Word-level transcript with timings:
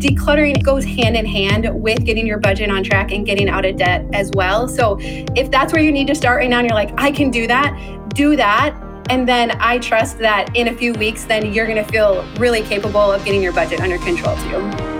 decluttering 0.00 0.62
goes 0.62 0.84
hand 0.84 1.14
in 1.14 1.26
hand 1.26 1.68
with 1.82 2.04
getting 2.04 2.26
your 2.26 2.38
budget 2.38 2.70
on 2.70 2.82
track 2.82 3.12
and 3.12 3.26
getting 3.26 3.48
out 3.48 3.66
of 3.66 3.76
debt 3.76 4.06
as 4.14 4.30
well. 4.34 4.66
So 4.66 4.96
if 5.00 5.50
that's 5.50 5.72
where 5.72 5.82
you 5.82 5.92
need 5.92 6.06
to 6.06 6.14
start 6.14 6.38
right 6.38 6.48
now 6.48 6.58
and 6.58 6.68
you're 6.68 6.74
like, 6.74 6.92
I 6.98 7.10
can 7.10 7.30
do 7.30 7.46
that, 7.46 8.08
do 8.14 8.34
that. 8.36 8.74
And 9.10 9.28
then 9.28 9.50
I 9.60 9.78
trust 9.78 10.18
that 10.18 10.56
in 10.56 10.68
a 10.68 10.74
few 10.74 10.94
weeks, 10.94 11.24
then 11.24 11.52
you're 11.52 11.66
going 11.66 11.84
to 11.84 11.92
feel 11.92 12.24
really 12.36 12.62
capable 12.62 13.12
of 13.12 13.24
getting 13.24 13.42
your 13.42 13.52
budget 13.52 13.80
under 13.80 13.98
control 13.98 14.36
too. 14.36 14.99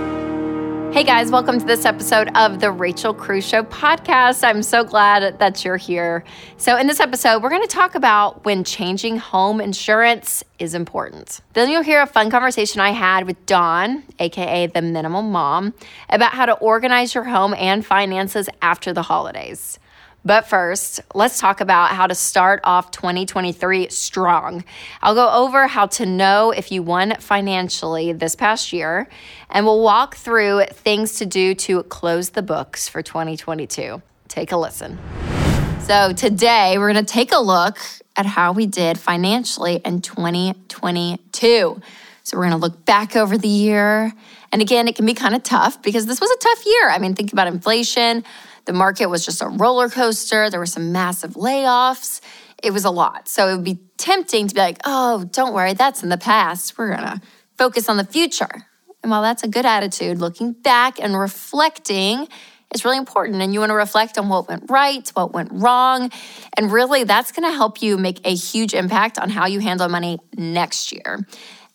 Hey 0.91 1.05
guys, 1.05 1.31
welcome 1.31 1.57
to 1.57 1.65
this 1.65 1.85
episode 1.85 2.29
of 2.35 2.59
the 2.59 2.69
Rachel 2.69 3.13
Cruz 3.13 3.47
Show 3.47 3.63
podcast. 3.63 4.43
I'm 4.43 4.61
so 4.61 4.83
glad 4.83 5.39
that 5.39 5.63
you're 5.63 5.77
here. 5.77 6.25
So, 6.57 6.75
in 6.75 6.87
this 6.87 6.99
episode, 6.99 7.41
we're 7.41 7.49
going 7.49 7.61
to 7.61 7.67
talk 7.67 7.95
about 7.95 8.43
when 8.43 8.65
changing 8.65 9.15
home 9.15 9.61
insurance 9.61 10.43
is 10.59 10.73
important. 10.73 11.39
Then 11.53 11.69
you'll 11.69 11.81
hear 11.81 12.01
a 12.01 12.05
fun 12.05 12.29
conversation 12.29 12.81
I 12.81 12.89
had 12.89 13.25
with 13.25 13.45
Dawn, 13.45 14.03
aka 14.19 14.67
the 14.67 14.81
Minimal 14.81 15.21
Mom, 15.21 15.73
about 16.09 16.33
how 16.33 16.45
to 16.45 16.53
organize 16.55 17.15
your 17.15 17.23
home 17.23 17.53
and 17.53 17.85
finances 17.85 18.49
after 18.61 18.91
the 18.91 19.03
holidays. 19.03 19.79
But 20.23 20.47
first, 20.47 21.01
let's 21.15 21.39
talk 21.39 21.61
about 21.61 21.91
how 21.91 22.05
to 22.05 22.13
start 22.13 22.61
off 22.63 22.91
2023 22.91 23.89
strong. 23.89 24.63
I'll 25.01 25.15
go 25.15 25.31
over 25.31 25.65
how 25.65 25.87
to 25.87 26.05
know 26.05 26.51
if 26.51 26.71
you 26.71 26.83
won 26.83 27.15
financially 27.19 28.13
this 28.13 28.35
past 28.35 28.71
year, 28.71 29.09
and 29.49 29.65
we'll 29.65 29.81
walk 29.81 30.15
through 30.15 30.65
things 30.65 31.15
to 31.15 31.25
do 31.25 31.55
to 31.55 31.81
close 31.83 32.29
the 32.31 32.43
books 32.43 32.87
for 32.87 33.01
2022. 33.01 34.01
Take 34.27 34.51
a 34.51 34.57
listen. 34.57 34.99
So, 35.81 36.13
today 36.13 36.77
we're 36.77 36.93
going 36.93 37.03
to 37.03 37.11
take 37.13 37.31
a 37.31 37.39
look 37.39 37.79
at 38.15 38.27
how 38.27 38.51
we 38.51 38.67
did 38.67 38.99
financially 38.99 39.81
in 39.83 40.01
2022. 40.01 41.81
So, 42.31 42.37
we're 42.37 42.47
going 42.47 42.59
to 42.59 42.65
look 42.65 42.85
back 42.85 43.15
over 43.17 43.37
the 43.37 43.47
year. 43.47 44.13
And 44.53 44.61
again, 44.61 44.87
it 44.87 44.95
can 44.95 45.05
be 45.05 45.13
kind 45.13 45.35
of 45.35 45.43
tough 45.43 45.81
because 45.81 46.05
this 46.05 46.21
was 46.21 46.31
a 46.31 46.37
tough 46.37 46.65
year. 46.65 46.89
I 46.89 46.97
mean, 46.97 47.13
think 47.13 47.33
about 47.33 47.47
inflation 47.47 48.23
the 48.65 48.73
market 48.73 49.07
was 49.07 49.25
just 49.25 49.41
a 49.41 49.47
roller 49.47 49.89
coaster. 49.89 50.49
There 50.49 50.59
were 50.59 50.65
some 50.65 50.91
massive 50.91 51.33
layoffs. 51.33 52.21
It 52.61 52.71
was 52.71 52.85
a 52.85 52.91
lot. 52.91 53.27
So 53.27 53.47
it 53.47 53.55
would 53.55 53.65
be 53.65 53.79
tempting 53.97 54.47
to 54.47 54.53
be 54.53 54.61
like, 54.61 54.77
oh, 54.83 55.23
don't 55.25 55.53
worry, 55.53 55.73
that's 55.73 56.03
in 56.03 56.09
the 56.09 56.17
past. 56.17 56.77
We're 56.77 56.95
going 56.95 57.07
to 57.07 57.21
focus 57.57 57.89
on 57.89 57.97
the 57.97 58.03
future. 58.03 58.67
And 59.03 59.09
while 59.09 59.23
that's 59.23 59.43
a 59.43 59.47
good 59.47 59.65
attitude, 59.65 60.19
looking 60.19 60.53
back 60.53 60.99
and 60.99 61.17
reflecting 61.17 62.27
is 62.73 62.85
really 62.85 62.97
important. 62.97 63.41
And 63.41 63.51
you 63.51 63.59
want 63.59 63.71
to 63.71 63.75
reflect 63.75 64.17
on 64.19 64.29
what 64.29 64.47
went 64.47 64.69
right, 64.69 65.07
what 65.09 65.33
went 65.33 65.49
wrong. 65.51 66.11
And 66.55 66.71
really, 66.71 67.03
that's 67.03 67.31
going 67.31 67.49
to 67.49 67.55
help 67.55 67.81
you 67.81 67.97
make 67.97 68.25
a 68.25 68.35
huge 68.35 68.75
impact 68.75 69.17
on 69.17 69.29
how 69.29 69.47
you 69.47 69.59
handle 69.59 69.89
money 69.89 70.19
next 70.37 70.91
year. 70.91 71.25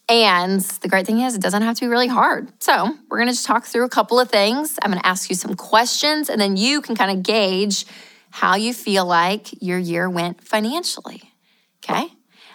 And 0.09 0.61
the 0.61 0.89
great 0.89 1.05
thing 1.05 1.21
is, 1.21 1.35
it 1.35 1.43
doesn't 1.43 1.62
have 1.62 1.75
to 1.77 1.81
be 1.81 1.89
really 1.89 2.07
hard. 2.07 2.53
So, 2.62 2.97
we're 3.09 3.19
going 3.19 3.29
to 3.29 3.33
just 3.33 3.47
talk 3.47 3.65
through 3.65 3.85
a 3.85 3.89
couple 3.89 4.21
of 4.21 4.31
things. 4.31 4.79
I'm 4.83 4.91
going 4.91 5.01
to 5.01 5.07
ask 5.07 5.29
you 5.29 5.35
some 5.35 5.55
questions, 5.55 6.31
and 6.31 6.41
then 6.41 6.57
you 6.57 6.81
can 6.81 6.95
kind 6.95 7.11
of 7.11 7.25
gauge 7.25 7.87
how 8.31 8.55
you 8.55 8.73
feel 8.73 9.05
like 9.05 9.62
your 9.62 9.79
year 9.79 10.09
went 10.09 10.45
financially. 10.45 11.23
Okay? 11.84 12.07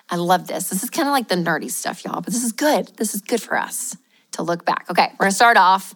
I 0.09 0.15
love 0.15 0.47
this. 0.47 0.69
This 0.69 0.83
is 0.83 0.89
kind 0.89 1.07
of 1.07 1.11
like 1.11 1.27
the 1.27 1.35
nerdy 1.35 1.71
stuff, 1.71 2.05
y'all, 2.05 2.21
but 2.21 2.33
this 2.33 2.43
is 2.43 2.51
good. 2.51 2.91
This 2.97 3.13
is 3.13 3.21
good 3.21 3.41
for 3.41 3.57
us 3.57 3.97
to 4.33 4.43
look 4.43 4.65
back. 4.65 4.85
Okay, 4.89 5.07
we're 5.13 5.25
going 5.25 5.31
to 5.31 5.35
start 5.35 5.57
off 5.57 5.93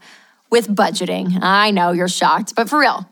with 0.50 0.68
budgeting. 0.68 1.38
I 1.42 1.72
know 1.72 1.92
you're 1.92 2.08
shocked, 2.08 2.54
but 2.56 2.70
for 2.70 2.80
real, 2.80 3.10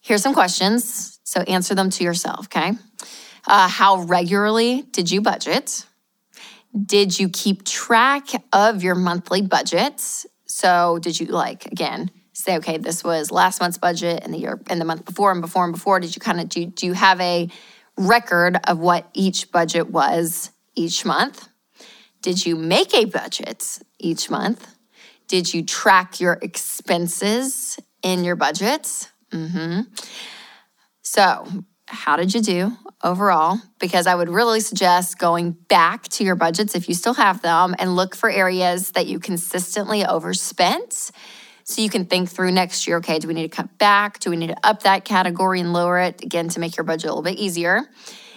here's 0.00 0.22
some 0.22 0.34
questions. 0.34 1.18
So, 1.24 1.40
answer 1.42 1.74
them 1.74 1.90
to 1.90 2.04
yourself, 2.04 2.46
okay? 2.46 2.72
Uh, 3.46 3.68
how 3.68 4.02
regularly 4.02 4.82
did 4.82 5.10
you 5.10 5.20
budget? 5.20 5.86
Did 6.74 7.18
you 7.18 7.28
keep 7.28 7.64
track 7.64 8.28
of 8.52 8.82
your 8.82 8.94
monthly 8.94 9.42
budgets? 9.42 10.26
So, 10.46 10.98
did 11.00 11.18
you 11.20 11.26
like 11.26 11.66
again 11.66 12.10
say, 12.32 12.56
okay, 12.56 12.78
this 12.78 13.04
was 13.04 13.30
last 13.30 13.60
month's 13.60 13.78
budget 13.78 14.22
and 14.24 14.34
the 14.34 14.38
year 14.38 14.60
and 14.68 14.80
the 14.80 14.84
month 14.84 15.04
before 15.04 15.30
and 15.30 15.40
before 15.40 15.64
and 15.64 15.72
before? 15.72 16.00
Did 16.00 16.14
you 16.14 16.20
kind 16.20 16.40
of 16.40 16.48
do, 16.48 16.66
do 16.66 16.86
you 16.86 16.92
have 16.92 17.20
a 17.20 17.48
record 17.96 18.58
of 18.64 18.78
what 18.78 19.08
each 19.14 19.52
budget 19.52 19.90
was 19.90 20.50
each 20.74 21.04
month? 21.04 21.48
Did 22.22 22.44
you 22.44 22.56
make 22.56 22.92
a 22.94 23.04
budget 23.04 23.78
each 23.98 24.30
month? 24.30 24.66
Did 25.28 25.54
you 25.54 25.64
track 25.64 26.20
your 26.20 26.38
expenses 26.42 27.78
in 28.02 28.24
your 28.24 28.36
budgets? 28.36 29.08
Mm-hmm. 29.30 29.82
So, 31.02 31.46
how 31.94 32.16
did 32.16 32.34
you 32.34 32.40
do 32.40 32.72
overall? 33.02 33.58
Because 33.78 34.06
I 34.06 34.14
would 34.14 34.28
really 34.28 34.60
suggest 34.60 35.18
going 35.18 35.52
back 35.52 36.08
to 36.08 36.24
your 36.24 36.34
budgets 36.34 36.74
if 36.74 36.88
you 36.88 36.94
still 36.94 37.14
have 37.14 37.42
them 37.42 37.74
and 37.78 37.96
look 37.96 38.14
for 38.14 38.30
areas 38.30 38.92
that 38.92 39.06
you 39.06 39.18
consistently 39.18 40.04
overspent. 40.04 41.10
So 41.64 41.80
you 41.80 41.88
can 41.88 42.04
think 42.04 42.28
through 42.28 42.52
next 42.52 42.86
year 42.86 42.98
okay, 42.98 43.18
do 43.18 43.28
we 43.28 43.34
need 43.34 43.50
to 43.50 43.56
cut 43.56 43.78
back? 43.78 44.18
Do 44.18 44.30
we 44.30 44.36
need 44.36 44.48
to 44.48 44.56
up 44.66 44.82
that 44.82 45.04
category 45.04 45.60
and 45.60 45.72
lower 45.72 45.98
it 46.00 46.22
again 46.22 46.48
to 46.50 46.60
make 46.60 46.76
your 46.76 46.84
budget 46.84 47.06
a 47.06 47.14
little 47.14 47.22
bit 47.22 47.38
easier? 47.38 47.88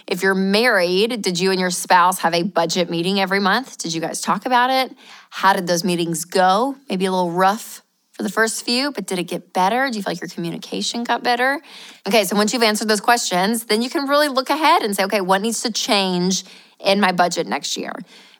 If 0.07 0.23
you're 0.23 0.35
married, 0.35 1.21
did 1.21 1.37
you 1.37 1.51
and 1.51 1.59
your 1.59 1.69
spouse 1.69 2.19
have 2.19 2.33
a 2.33 2.43
budget 2.43 2.89
meeting 2.89 3.19
every 3.19 3.41
month? 3.41 3.77
Did 3.77 3.93
you 3.93 3.99
guys 3.99 4.21
talk 4.21 4.45
about 4.45 4.69
it? 4.69 4.95
How 5.29 5.51
did 5.51 5.67
those 5.67 5.83
meetings 5.83 6.23
go? 6.23 6.77
Maybe 6.89 7.05
a 7.05 7.11
little 7.11 7.31
rough 7.31 7.81
for 8.17 8.23
the 8.23 8.29
first 8.29 8.65
few, 8.65 8.91
but 8.91 9.05
did 9.05 9.19
it 9.19 9.25
get 9.25 9.53
better? 9.53 9.87
Do 9.91 9.95
you 9.95 10.01
feel 10.01 10.11
like 10.11 10.21
your 10.21 10.27
communication 10.27 11.03
got 11.03 11.21
better? 11.23 11.61
Okay, 12.07 12.23
so 12.23 12.35
once 12.35 12.51
you've 12.51 12.63
answered 12.63 12.87
those 12.87 12.99
questions, 12.99 13.65
then 13.65 13.83
you 13.83 13.91
can 13.91 14.07
really 14.07 14.27
look 14.27 14.49
ahead 14.49 14.81
and 14.81 14.95
say, 14.95 15.03
okay, 15.03 15.21
what 15.21 15.39
needs 15.39 15.61
to 15.61 15.71
change 15.71 16.43
in 16.79 16.99
my 16.99 17.11
budget 17.11 17.45
next 17.45 17.77
year? 17.77 17.93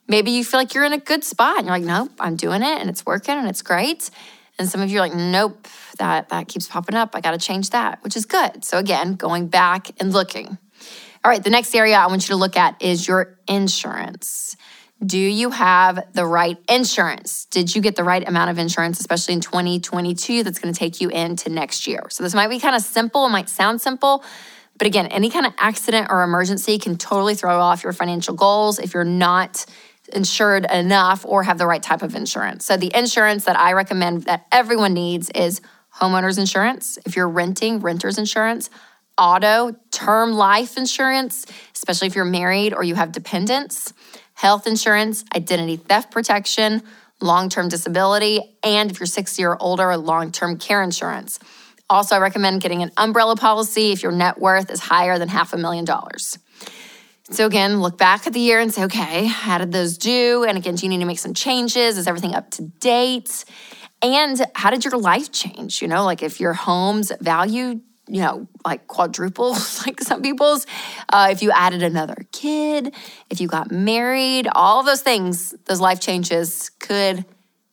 Maybe 0.07 0.31
you 0.31 0.43
feel 0.43 0.59
like 0.59 0.73
you're 0.73 0.83
in 0.85 0.93
a 0.93 0.97
good 0.97 1.23
spot 1.23 1.59
and 1.59 1.67
you're 1.67 1.77
like, 1.77 1.85
nope, 1.85 2.11
I'm 2.19 2.35
doing 2.35 2.63
it 2.63 2.81
and 2.81 2.89
it's 2.89 3.05
working 3.05 3.35
and 3.35 3.47
it's 3.47 3.61
great. 3.61 4.09
And 4.57 4.67
some 4.67 4.81
of 4.81 4.89
you 4.89 4.97
are 4.97 5.01
like, 5.01 5.13
nope, 5.13 5.67
that, 5.99 6.29
that 6.29 6.47
keeps 6.47 6.67
popping 6.67 6.95
up. 6.95 7.15
I 7.15 7.21
got 7.21 7.31
to 7.31 7.37
change 7.37 7.69
that, 7.69 8.03
which 8.03 8.15
is 8.15 8.25
good. 8.25 8.65
So 8.65 8.79
again, 8.79 9.13
going 9.13 9.47
back 9.47 9.91
and 9.99 10.11
looking. 10.11 10.57
All 11.23 11.29
right, 11.29 11.43
the 11.43 11.51
next 11.51 11.75
area 11.75 11.97
I 11.97 12.07
want 12.07 12.23
you 12.27 12.33
to 12.33 12.37
look 12.37 12.57
at 12.57 12.81
is 12.81 13.07
your 13.07 13.37
insurance. 13.47 14.55
Do 15.05 15.19
you 15.19 15.51
have 15.51 16.11
the 16.13 16.25
right 16.25 16.57
insurance? 16.67 17.45
Did 17.45 17.75
you 17.75 17.83
get 17.83 17.95
the 17.95 18.03
right 18.03 18.27
amount 18.27 18.49
of 18.49 18.57
insurance, 18.57 18.99
especially 18.99 19.35
in 19.35 19.41
2022, 19.41 20.43
that's 20.43 20.57
going 20.57 20.73
to 20.73 20.77
take 20.77 20.99
you 20.99 21.09
into 21.09 21.51
next 21.51 21.85
year? 21.85 22.07
So, 22.09 22.23
this 22.23 22.33
might 22.33 22.47
be 22.47 22.59
kind 22.59 22.75
of 22.75 22.81
simple, 22.81 23.25
it 23.27 23.29
might 23.29 23.47
sound 23.47 23.79
simple, 23.79 24.23
but 24.75 24.87
again, 24.87 25.05
any 25.07 25.29
kind 25.29 25.45
of 25.45 25.53
accident 25.59 26.07
or 26.09 26.23
emergency 26.23 26.79
can 26.79 26.97
totally 26.97 27.35
throw 27.35 27.59
off 27.59 27.83
your 27.83 27.93
financial 27.93 28.33
goals 28.33 28.79
if 28.79 28.95
you're 28.95 29.03
not 29.03 29.65
insured 30.13 30.65
enough 30.71 31.25
or 31.25 31.43
have 31.43 31.59
the 31.59 31.67
right 31.67 31.83
type 31.83 32.01
of 32.01 32.15
insurance. 32.15 32.65
So, 32.65 32.75
the 32.75 32.91
insurance 32.95 33.45
that 33.45 33.57
I 33.57 33.73
recommend 33.73 34.23
that 34.23 34.47
everyone 34.51 34.95
needs 34.95 35.29
is 35.29 35.61
homeowners 35.99 36.39
insurance. 36.39 36.97
If 37.05 37.15
you're 37.15 37.29
renting, 37.29 37.81
renter's 37.81 38.17
insurance, 38.17 38.71
auto, 39.15 39.75
term 39.91 40.33
life 40.33 40.75
insurance, 40.75 41.45
especially 41.75 42.07
if 42.07 42.15
you're 42.15 42.25
married 42.25 42.73
or 42.73 42.83
you 42.83 42.95
have 42.95 43.11
dependents 43.11 43.93
health 44.37 44.67
insurance, 44.67 45.25
identity 45.35 45.77
theft 45.77 46.11
protection, 46.11 46.83
long 47.19 47.49
term 47.49 47.67
disability, 47.67 48.39
and 48.63 48.91
if 48.91 48.99
you're 48.99 49.07
60 49.07 49.43
or 49.43 49.61
older, 49.61 49.97
long 49.97 50.31
term 50.31 50.57
care 50.57 50.83
insurance. 50.83 51.39
Also, 51.89 52.15
I 52.15 52.19
recommend 52.19 52.61
getting 52.61 52.83
an 52.83 52.91
umbrella 52.97 53.35
policy 53.35 53.91
if 53.91 54.03
your 54.03 54.11
net 54.11 54.39
worth 54.39 54.69
is 54.69 54.79
higher 54.79 55.17
than 55.17 55.27
half 55.27 55.53
a 55.53 55.57
million 55.57 55.85
dollars. 55.85 56.37
So, 57.31 57.45
again, 57.45 57.81
look 57.81 57.97
back 57.97 58.27
at 58.27 58.33
the 58.33 58.39
year 58.39 58.59
and 58.59 58.71
say, 58.71 58.83
okay, 58.83 59.25
how 59.25 59.57
did 59.57 59.71
those 59.71 59.97
do? 59.97 60.45
And 60.47 60.57
again, 60.57 60.75
do 60.75 60.85
you 60.85 60.89
need 60.89 60.99
to 60.99 61.05
make 61.05 61.19
some 61.19 61.33
changes? 61.33 61.97
Is 61.97 62.07
everything 62.07 62.35
up 62.35 62.51
to 62.51 62.61
date? 62.61 63.43
And 64.03 64.39
how 64.53 64.69
did 64.69 64.85
your 64.85 64.97
life 64.97 65.31
change? 65.31 65.81
You 65.81 65.87
know, 65.87 66.05
like 66.05 66.21
if 66.21 66.39
your 66.39 66.53
home's 66.53 67.11
value 67.19 67.81
you 68.07 68.21
know, 68.21 68.47
like 68.65 68.87
quadruple, 68.87 69.51
like 69.85 69.99
some 70.01 70.21
people's. 70.21 70.65
Uh, 71.09 71.29
if 71.31 71.41
you 71.41 71.51
added 71.51 71.83
another 71.83 72.15
kid, 72.31 72.93
if 73.29 73.41
you 73.41 73.47
got 73.47 73.71
married, 73.71 74.47
all 74.53 74.83
those 74.83 75.01
things, 75.01 75.53
those 75.65 75.81
life 75.81 75.99
changes 75.99 76.69
could 76.79 77.25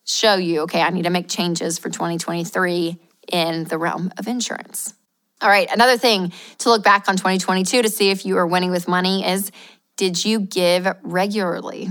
show 0.05 0.35
you, 0.35 0.63
okay, 0.63 0.83
I 0.83 0.91
need 0.91 1.03
to 1.03 1.11
make 1.11 1.29
changes 1.29 1.79
for 1.79 1.89
2023 1.89 2.99
in 3.33 3.65
the 3.65 3.79
realm 3.79 4.13
of 4.19 4.29
insurance. 4.29 4.95
All 5.41 5.49
right, 5.49 5.69
another 5.73 5.97
thing 5.97 6.33
to 6.59 6.69
look 6.69 6.85
back 6.85 7.09
on 7.09 7.17
2022 7.17 7.83
to 7.83 7.89
see 7.89 8.11
if 8.11 8.25
you 8.25 8.37
are 8.39 8.47
winning 8.47 8.71
with 8.71 8.89
money 8.89 9.27
is 9.27 9.51
did 9.97 10.25
you 10.25 10.41
give 10.41 10.89
regularly? 11.03 11.89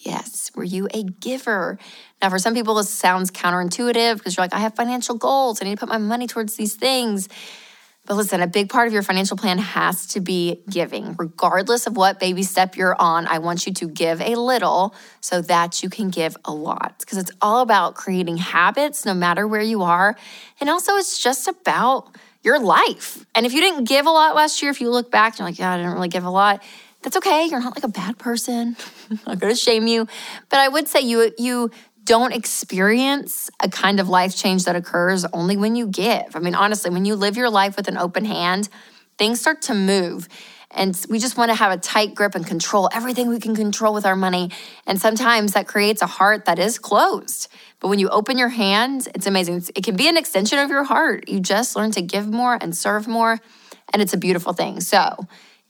Yes. 0.00 0.50
Were 0.54 0.64
you 0.64 0.88
a 0.92 1.02
giver? 1.02 1.78
Now, 2.22 2.30
for 2.30 2.38
some 2.38 2.54
people, 2.54 2.74
this 2.74 2.90
sounds 2.90 3.30
counterintuitive 3.30 4.16
because 4.16 4.36
you're 4.36 4.44
like, 4.44 4.54
I 4.54 4.60
have 4.60 4.74
financial 4.74 5.16
goals. 5.16 5.60
I 5.60 5.64
need 5.64 5.72
to 5.72 5.80
put 5.80 5.88
my 5.88 5.98
money 5.98 6.26
towards 6.26 6.56
these 6.56 6.74
things. 6.74 7.28
But 8.08 8.16
listen, 8.16 8.40
a 8.40 8.46
big 8.46 8.70
part 8.70 8.86
of 8.86 8.94
your 8.94 9.02
financial 9.02 9.36
plan 9.36 9.58
has 9.58 10.06
to 10.08 10.20
be 10.20 10.62
giving. 10.70 11.14
Regardless 11.18 11.86
of 11.86 11.94
what 11.94 12.18
baby 12.18 12.42
step 12.42 12.74
you're 12.74 12.96
on, 12.98 13.26
I 13.26 13.38
want 13.38 13.66
you 13.66 13.74
to 13.74 13.86
give 13.86 14.22
a 14.22 14.34
little 14.34 14.94
so 15.20 15.42
that 15.42 15.82
you 15.82 15.90
can 15.90 16.08
give 16.08 16.34
a 16.46 16.50
lot. 16.50 17.00
Because 17.00 17.18
it's 17.18 17.30
all 17.42 17.60
about 17.60 17.96
creating 17.96 18.38
habits 18.38 19.04
no 19.04 19.12
matter 19.12 19.46
where 19.46 19.60
you 19.60 19.82
are. 19.82 20.16
And 20.58 20.70
also, 20.70 20.96
it's 20.96 21.22
just 21.22 21.48
about 21.48 22.08
your 22.42 22.58
life. 22.58 23.26
And 23.34 23.44
if 23.44 23.52
you 23.52 23.60
didn't 23.60 23.84
give 23.84 24.06
a 24.06 24.10
lot 24.10 24.34
last 24.34 24.62
year, 24.62 24.70
if 24.70 24.80
you 24.80 24.88
look 24.88 25.10
back, 25.10 25.38
you're 25.38 25.46
like, 25.46 25.58
yeah, 25.58 25.74
I 25.74 25.76
didn't 25.76 25.92
really 25.92 26.08
give 26.08 26.24
a 26.24 26.30
lot. 26.30 26.62
That's 27.02 27.18
okay. 27.18 27.44
You're 27.44 27.60
not 27.60 27.76
like 27.76 27.84
a 27.84 27.88
bad 27.88 28.18
person. 28.18 28.74
I'm 29.10 29.20
not 29.26 29.40
to 29.40 29.54
shame 29.54 29.86
you. 29.86 30.08
But 30.48 30.60
I 30.60 30.68
would 30.68 30.88
say 30.88 31.00
you 31.00 31.30
you 31.38 31.70
don't 32.08 32.32
experience 32.32 33.50
a 33.60 33.68
kind 33.68 34.00
of 34.00 34.08
life 34.08 34.34
change 34.34 34.64
that 34.64 34.74
occurs 34.74 35.26
only 35.26 35.58
when 35.58 35.76
you 35.76 35.86
give. 35.86 36.34
I 36.34 36.38
mean, 36.38 36.54
honestly, 36.54 36.90
when 36.90 37.04
you 37.04 37.14
live 37.14 37.36
your 37.36 37.50
life 37.50 37.76
with 37.76 37.86
an 37.86 37.98
open 37.98 38.24
hand, 38.24 38.70
things 39.18 39.42
start 39.42 39.60
to 39.62 39.74
move. 39.74 40.26
And 40.70 40.98
we 41.10 41.18
just 41.18 41.36
want 41.36 41.50
to 41.50 41.54
have 41.54 41.70
a 41.70 41.76
tight 41.76 42.14
grip 42.14 42.34
and 42.34 42.46
control 42.46 42.88
everything 42.94 43.28
we 43.28 43.38
can 43.38 43.54
control 43.54 43.92
with 43.92 44.06
our 44.06 44.16
money. 44.16 44.50
And 44.86 44.98
sometimes 44.98 45.52
that 45.52 45.68
creates 45.68 46.00
a 46.00 46.06
heart 46.06 46.46
that 46.46 46.58
is 46.58 46.78
closed. 46.78 47.48
But 47.78 47.88
when 47.88 47.98
you 47.98 48.08
open 48.08 48.38
your 48.38 48.48
hand, 48.48 49.06
it's 49.14 49.26
amazing. 49.26 49.64
It 49.74 49.84
can 49.84 49.94
be 49.94 50.08
an 50.08 50.16
extension 50.16 50.58
of 50.58 50.70
your 50.70 50.84
heart. 50.84 51.28
You 51.28 51.40
just 51.40 51.76
learn 51.76 51.90
to 51.90 52.00
give 52.00 52.26
more 52.26 52.56
and 52.58 52.74
serve 52.74 53.06
more. 53.06 53.38
And 53.92 54.00
it's 54.00 54.14
a 54.14 54.18
beautiful 54.18 54.54
thing. 54.54 54.80
So 54.80 55.26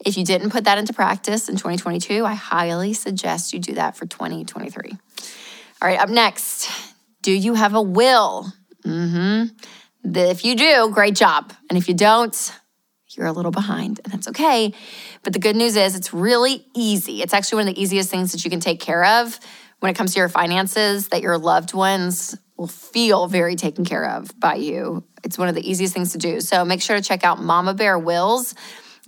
if 0.07 0.17
you 0.17 0.25
didn't 0.25 0.51
put 0.51 0.63
that 0.67 0.79
into 0.79 0.93
practice 0.93 1.49
in 1.49 1.57
2022, 1.57 2.25
I 2.25 2.35
highly 2.35 2.93
suggest 2.93 3.53
you 3.53 3.59
do 3.59 3.75
that 3.75 3.97
for 3.97 4.07
2023. 4.07 4.99
All 5.81 5.89
right, 5.89 5.99
up 5.99 6.09
next, 6.09 6.69
do 7.23 7.33
you 7.33 7.55
have 7.55 7.75
a 7.75 7.83
will? 7.83 8.53
Mm-hmm. 8.85 9.55
If 10.05 10.45
you 10.45 10.57
do, 10.57 10.91
great 10.93 11.15
job. 11.15 11.53
And 11.71 11.79
if 11.79 11.89
you 11.89 11.95
don't, 11.95 12.53
you're 13.11 13.27
a 13.27 13.33
little 13.33 13.51
behind, 13.51 14.01
and 14.05 14.13
that's 14.13 14.29
okay. 14.29 14.73
But 15.23 15.33
the 15.33 15.39
good 15.39 15.57
news 15.57 15.77
is 15.77 15.95
it's 15.95 16.13
really 16.13 16.67
easy. 16.75 17.23
It's 17.23 17.35
actually 17.35 17.63
one 17.63 17.69
of 17.69 17.75
the 17.75 17.83
easiest 17.83 18.11
things 18.11 18.33
that 18.33 18.45
you 18.45 18.51
can 18.51 18.61
take 18.61 18.81
care 18.81 19.05
of 19.05 19.39
when 19.81 19.91
it 19.91 19.97
comes 19.97 20.15
to 20.15 20.19
your 20.19 20.29
finances 20.29 21.09
that 21.09 21.23
your 21.23 21.39
loved 21.39 21.75
ones 21.75 22.37
will 22.57 22.67
feel 22.67 23.29
very 23.29 23.55
taken 23.55 23.85
care 23.85 24.11
of 24.11 24.31
by 24.39 24.57
you. 24.57 25.05
It's 25.25 25.39
one 25.39 25.49
of 25.49 25.55
the 25.55 25.69
easiest 25.69 25.95
things 25.95 26.13
to 26.13 26.19
do. 26.19 26.41
So 26.41 26.65
make 26.65 26.83
sure 26.83 26.97
to 26.97 27.03
check 27.03 27.25
out 27.25 27.41
Mama 27.41 27.75
Bear 27.75 27.99
Wills. 27.99 28.55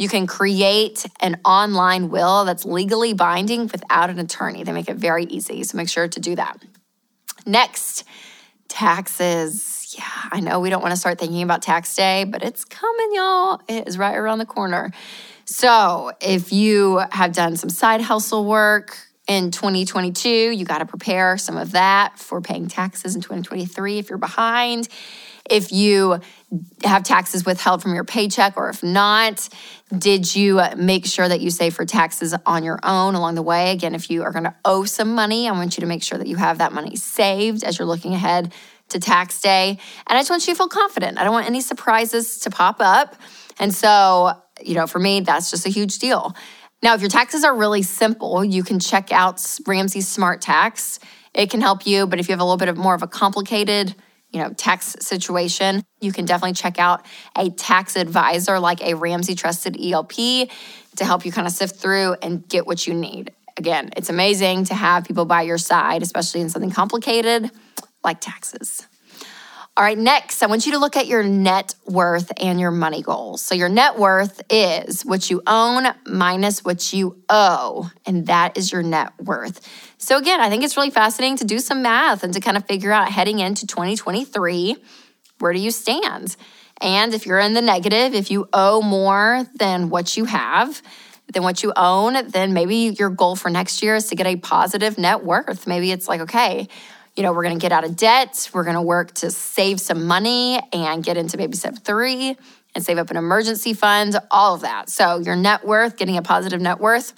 You 0.01 0.09
can 0.09 0.27
create 0.27 1.05
an 1.21 1.41
online 1.45 2.09
will 2.09 2.45
that's 2.45 2.65
legally 2.65 3.13
binding 3.13 3.63
without 3.63 4.09
an 4.11 4.19
attorney. 4.19 4.65
They 4.65 4.73
make 4.73 4.89
it 4.89 4.97
very 4.97 5.25
easy. 5.25 5.63
So 5.63 5.77
make 5.77 5.89
sure 5.89 6.09
to 6.09 6.21
do 6.21 6.37
that. 6.37 6.61
Next, 7.45 8.05
taxes 8.69 9.81
yeah, 9.97 10.05
I 10.31 10.41
know 10.41 10.61
we 10.61 10.71
don't 10.71 10.83
want 10.83 10.93
to 10.93 11.01
start 11.01 11.19
thinking 11.19 11.43
about 11.43 11.63
tax 11.63 11.95
day, 11.95 12.25
but 12.25 12.43
it's 12.43 12.65
coming, 12.65 13.11
y'all. 13.13 13.61
It 13.69 13.89
is 13.89 13.99
right 13.99 14.17
around 14.17 14.39
the 14.39 14.47
corner. 14.47 14.93
So, 15.45 16.13
if 16.21 16.53
you 16.53 17.03
have 17.11 17.33
done 17.33 17.57
some 17.57 17.71
side 17.71 18.01
hustle 18.01 18.45
work 18.45 18.97
in 19.27 19.51
2022, 19.51 20.29
you 20.29 20.65
got 20.65 20.79
to 20.79 20.87
prepare 20.87 21.37
some 21.39 21.57
of 21.57 21.73
that 21.73 22.19
for 22.19 22.41
paying 22.41 22.69
taxes 22.69 23.17
in 23.17 23.21
2023 23.21 23.99
if 23.99 24.09
you're 24.09 24.19
behind. 24.19 24.89
If 25.51 25.73
you 25.73 26.21
have 26.85 27.03
taxes 27.03 27.45
withheld 27.45 27.83
from 27.83 27.95
your 27.95 28.05
paycheck, 28.05 28.57
or 28.57 28.69
if 28.69 28.83
not, 28.83 29.49
did 29.97 30.35
you 30.35 30.61
uh, 30.61 30.75
make 30.77 31.07
sure 31.07 31.29
that 31.29 31.41
you 31.41 31.51
save 31.51 31.75
for 31.75 31.85
taxes 31.85 32.35
on 32.47 32.65
your 32.65 32.79
own 32.83 33.15
along 33.15 33.35
the 33.35 33.43
way? 33.43 33.73
Again, 33.73 33.95
if 33.95 34.11
you 34.11 34.23
are 34.23 34.31
going 34.31 34.45
to 34.45 34.55
owe 34.65 34.85
some 34.85 35.15
money, 35.15 35.49
I 35.49 35.53
want 35.53 35.77
you 35.77 35.81
to 35.81 35.87
make 35.87 36.03
sure 36.03 36.19
that 36.19 36.29
you 36.29 36.37
have 36.37 36.59
that 36.59 36.73
money 36.73 36.97
saved 36.97 37.65
as 37.65 37.79
you're 37.79 37.87
looking 37.87 38.15
ahead 38.15 38.53
to 38.91 39.01
tax 39.01 39.41
day. 39.41 39.79
And 40.07 40.17
I 40.17 40.21
just 40.21 40.31
want 40.31 40.47
you 40.47 40.55
to 40.55 40.59
feel 40.59 40.69
confident. 40.69 41.19
I 41.19 41.25
don't 41.25 41.33
want 41.33 41.47
any 41.47 41.61
surprises 41.61 42.41
to 42.41 42.51
pop 42.51 42.77
up. 42.81 43.17
And 43.59 43.75
so, 43.75 44.33
you 44.63 44.75
know, 44.75 44.87
for 44.87 44.99
me, 44.99 45.21
that's 45.21 45.51
just 45.51 45.67
a 45.67 45.71
huge 45.71 45.99
deal. 45.99 46.35
Now, 46.83 46.95
if 46.95 47.01
your 47.01 47.11
taxes 47.11 47.45
are 47.45 47.55
really 47.55 47.83
simple, 47.83 48.45
you 48.45 48.63
can 48.63 48.81
check 48.81 49.13
out 49.13 49.45
Ramsey 49.67 50.01
Smart 50.01 50.41
Tax. 50.41 50.99
It 51.35 51.51
can 51.51 51.61
help 51.61 51.87
you, 51.87 52.07
but 52.07 52.19
if 52.19 52.29
you 52.29 52.33
have 52.33 52.41
a 52.41 52.45
little 52.45 52.57
bit 52.57 52.69
of 52.69 52.77
more 52.77 52.95
of 52.95 53.03
a 53.03 53.07
complicated, 53.07 53.95
you 54.33 54.41
know, 54.41 54.51
tax 54.53 54.97
situation, 55.01 55.83
you 56.01 56.13
can 56.13 56.25
definitely 56.25 56.55
check 56.55 56.79
out 56.79 57.05
a 57.37 57.51
tax 57.51 57.97
advisor 57.97 58.59
like 58.61 58.83
a 58.83 58.95
Ramsey 58.95 59.35
Trusted 59.35 59.77
ELP 59.81 60.13
to 60.13 61.05
help 61.05 61.25
you 61.25 61.33
kind 61.33 61.47
of 61.47 61.53
sift 61.53 61.77
through 61.77 62.17
and 62.23 62.49
get 62.49 62.67
what 62.67 62.87
you 62.87 62.95
need. 62.95 63.33
Again, 63.57 63.91
it's 63.97 64.09
amazing 64.09 64.65
to 64.67 64.75
have 64.75 65.05
people 65.05 65.25
by 65.25 65.43
your 65.43 65.59
side, 65.59 66.03
especially 66.03 66.41
in 66.41 66.49
something 66.49 66.71
complicated 66.71 67.51
like 68.03 68.21
taxes. 68.21 68.87
All 69.77 69.85
right, 69.85 69.97
next, 69.97 70.43
I 70.43 70.47
want 70.47 70.67
you 70.67 70.73
to 70.73 70.79
look 70.79 70.97
at 70.97 71.07
your 71.07 71.23
net 71.23 71.75
worth 71.87 72.33
and 72.37 72.61
your 72.61 72.73
money 72.73 73.03
goals. 73.03 73.41
So, 73.41 73.55
your 73.55 73.69
net 73.69 73.99
worth 73.99 74.43
is 74.51 75.03
what 75.03 75.31
you 75.31 75.43
own 75.47 75.87
minus 76.07 76.65
what 76.65 76.93
you 76.93 77.23
owe, 77.29 77.89
and 78.05 78.27
that 78.27 78.59
is 78.59 78.73
your 78.73 78.83
net 78.83 79.13
worth. 79.21 79.67
So, 79.97 80.19
again, 80.19 80.41
I 80.41 80.51
think 80.51 80.65
it's 80.65 80.77
really 80.77 80.91
fascinating 80.91 81.39
to 81.39 81.45
do 81.45 81.61
some 81.61 81.83
math 81.83 82.25
and 82.25 82.35
to 82.35 82.41
kind 82.41 82.57
of 82.57 82.67
figure 82.67 82.93
out 82.93 83.11
heading 83.11 83.39
into 83.39 83.67
2023 83.67 84.77
where 85.41 85.53
do 85.53 85.59
you 85.59 85.71
stand? 85.71 86.37
And 86.81 87.15
if 87.15 87.27
you're 87.27 87.39
in 87.39 87.55
the 87.55 87.63
negative, 87.63 88.15
if 88.15 88.31
you 88.31 88.49
owe 88.53 88.83
more 88.83 89.47
than 89.57 89.91
what 89.91 90.17
you 90.17 90.27
have, 90.27 90.83
than 91.33 91.43
what 91.43 91.63
you 91.63 91.73
own, 91.77 92.29
then 92.29 92.53
maybe 92.53 92.95
your 92.99 93.11
goal 93.11 93.37
for 93.37 93.51
next 93.51 93.83
year 93.83 93.97
is 93.97 94.09
to 94.09 94.17
get 94.17 94.27
a 94.27 94.37
positive 94.37 94.99
net 94.99 95.25
worth. 95.25 95.67
Maybe 95.67 95.93
it's 95.93 96.09
like, 96.09 96.21
okay, 96.23 96.69
you 97.17 97.23
know, 97.23 97.33
we're 97.33 97.43
going 97.43 97.59
to 97.59 97.63
get 97.63 97.73
out 97.73 97.85
of 97.85 97.97
debt. 97.97 98.51
We're 98.53 98.65
going 98.65 98.77
to 98.77 98.83
work 98.83 99.13
to 99.15 99.31
save 99.31 99.81
some 99.81 100.07
money 100.07 100.61
and 100.73 101.05
get 101.05 101.17
into 101.17 101.37
baby 101.37 101.57
step 101.57 101.79
three 101.79 102.37
and 102.75 102.85
save 102.85 102.99
up 102.99 103.11
an 103.11 103.17
emergency 103.17 103.75
fund, 103.75 104.17
all 104.31 104.55
of 104.55 104.61
that. 104.63 104.89
So, 104.89 105.19
your 105.19 105.37
net 105.37 105.67
worth, 105.67 105.97
getting 105.97 106.17
a 106.17 106.23
positive 106.23 106.61
net 106.61 106.79
worth. 106.79 107.13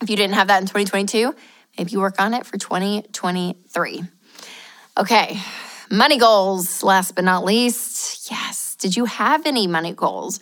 If 0.00 0.08
you 0.08 0.16
didn't 0.16 0.34
have 0.34 0.48
that 0.48 0.60
in 0.60 0.66
2022, 0.66 1.34
maybe 1.76 1.90
you 1.92 2.00
work 2.00 2.20
on 2.20 2.32
it 2.32 2.46
for 2.46 2.56
2023. 2.56 4.02
Okay, 4.98 5.40
money 5.90 6.18
goals, 6.18 6.82
last 6.82 7.14
but 7.14 7.24
not 7.24 7.44
least. 7.44 8.30
Yes, 8.30 8.76
did 8.78 8.96
you 8.96 9.04
have 9.04 9.46
any 9.46 9.66
money 9.66 9.92
goals? 9.92 10.40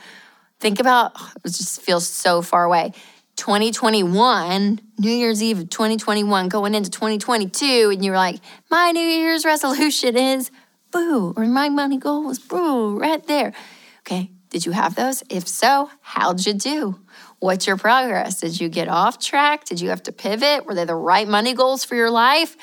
Think 0.60 0.80
about, 0.80 1.12
oh, 1.16 1.32
it 1.44 1.48
just 1.48 1.80
feels 1.82 2.08
so 2.08 2.42
far 2.42 2.64
away. 2.64 2.92
2021, 3.38 4.80
New 4.98 5.10
Year's 5.10 5.40
Eve 5.40 5.60
of 5.60 5.70
2021, 5.70 6.48
going 6.48 6.74
into 6.74 6.90
2022, 6.90 7.90
and 7.92 8.04
you're 8.04 8.16
like, 8.16 8.40
my 8.68 8.90
New 8.90 9.00
Year's 9.00 9.44
resolution 9.44 10.16
is 10.16 10.50
boo, 10.90 11.34
or 11.36 11.44
my 11.46 11.68
money 11.68 11.98
goal 11.98 12.28
is 12.30 12.40
boo, 12.40 12.98
right 12.98 13.24
there. 13.28 13.52
Okay, 14.00 14.32
did 14.50 14.66
you 14.66 14.72
have 14.72 14.96
those? 14.96 15.22
If 15.30 15.46
so, 15.46 15.88
how'd 16.00 16.44
you 16.44 16.52
do? 16.52 16.98
What's 17.38 17.68
your 17.68 17.76
progress? 17.76 18.40
Did 18.40 18.60
you 18.60 18.68
get 18.68 18.88
off 18.88 19.20
track? 19.20 19.64
Did 19.64 19.80
you 19.80 19.90
have 19.90 20.02
to 20.02 20.12
pivot? 20.12 20.66
Were 20.66 20.74
they 20.74 20.84
the 20.84 20.96
right 20.96 21.28
money 21.28 21.54
goals 21.54 21.84
for 21.84 21.94
your 21.94 22.10
life? 22.10 22.56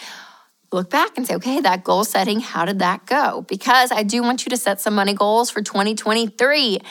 Look 0.74 0.90
back 0.90 1.18
and 1.18 1.26
say, 1.26 1.36
okay, 1.36 1.62
that 1.62 1.86
goal 1.86 2.04
setting, 2.04 2.42
how 2.42 2.66
did 2.66 2.80
that 2.80 3.06
go? 3.06 3.46
Because 3.48 3.94
I 3.94 4.04
do 4.04 4.22
want 4.22 4.46
you 4.46 4.50
to 4.50 4.58
set 4.58 4.82
some 4.82 4.94
money 4.94 5.14
goals 5.14 5.50
for 5.50 5.62
2023. 5.62 6.82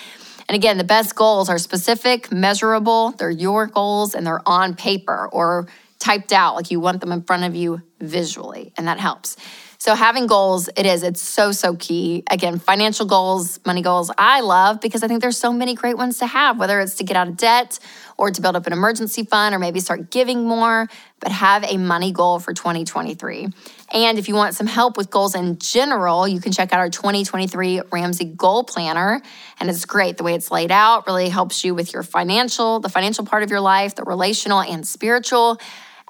And 0.49 0.57
again, 0.57 0.79
the 0.79 0.85
best 0.85 1.15
goals 1.15 1.49
are 1.49 1.59
specific, 1.59 2.31
measurable, 2.31 3.13
they're 3.13 3.31
your 3.31 3.67
goals, 3.67 4.15
and 4.15 4.27
they're 4.27 4.47
on 4.47 4.75
paper 4.75 5.29
or 5.33 5.67
typed 5.99 6.33
out, 6.33 6.55
like 6.55 6.71
you 6.71 6.81
want 6.81 7.01
them 7.01 7.13
in 7.13 7.23
front 7.23 7.45
of 7.45 7.55
you 7.55 7.81
visually, 8.01 8.73
and 8.77 8.87
that 8.87 9.01
helps. 9.01 9.37
So 9.79 9.95
having 9.95 10.27
goals, 10.27 10.71
it 10.77 10.87
is, 10.87 11.03
it's 11.03 11.21
so, 11.21 11.53
so 11.53 11.77
key. 11.77 12.23
Again, 12.31 12.59
financial 12.59 13.05
goals, 13.05 13.61
money 13.67 13.83
goals, 13.83 14.11
I 14.17 14.41
love 14.41 14.81
because 14.81 15.03
I 15.03 15.09
think 15.09 15.21
there's 15.21 15.37
so 15.37 15.53
many 15.53 15.75
great 15.75 15.99
ones 15.99 16.19
to 16.21 16.27
have, 16.27 16.59
whether 16.59 16.81
it's 16.81 16.95
to 16.95 17.05
get 17.05 17.19
out 17.19 17.29
of 17.29 17.37
debt 17.37 17.79
or 18.17 18.31
to 18.31 18.41
build 18.41 18.57
up 18.57 18.67
an 18.67 18.73
emergency 18.73 19.25
fund 19.25 19.55
or 19.55 19.59
maybe 19.59 19.81
start 19.81 20.11
giving 20.11 20.45
more, 20.45 20.89
but 21.21 21.33
have 21.33 21.65
a 21.65 21.77
money 21.77 22.13
goal 22.13 22.39
for 22.39 22.55
2023. 22.55 23.49
And 23.95 24.19
if 24.19 24.27
you 24.27 24.35
want 24.35 24.57
some 24.57 24.67
help 24.67 24.97
with 24.97 25.09
goals 25.09 25.37
in 25.37 25.59
general, 25.59 26.27
you 26.27 26.41
can 26.41 26.51
check 26.51 26.73
out 26.73 26.81
our 26.81 26.91
2023 26.91 27.83
Ramsey 27.93 28.25
Goal 28.25 28.65
Planner. 28.65 29.23
And 29.61 29.71
it's 29.71 29.85
great. 29.85 30.17
The 30.17 30.25
way 30.25 30.35
it's 30.35 30.51
laid 30.51 30.73
out 30.73 31.07
really 31.07 31.29
helps 31.29 31.65
you 31.65 31.77
with 31.77 31.93
your 31.93 32.03
financial, 32.03 32.81
the 32.81 32.89
financial 32.89 33.25
part 33.25 33.45
of 33.45 33.51
your 33.51 33.61
life, 33.61 33.95
the 33.95 34.03
relational 34.03 34.61
and 34.61 34.85
spiritual. 34.85 35.61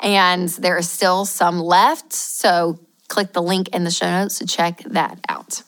And 0.03 0.49
there 0.49 0.79
is 0.79 0.89
still 0.89 1.27
some 1.27 1.61
left. 1.61 2.15
So 2.15 2.81
click 3.09 3.35
the 3.35 3.43
link 3.43 3.69
in 3.75 3.85
the 3.85 3.91
show 3.91 4.11
notes 4.11 4.39
to 4.39 4.47
check 4.47 4.83
that 4.87 5.21
out. 5.29 5.63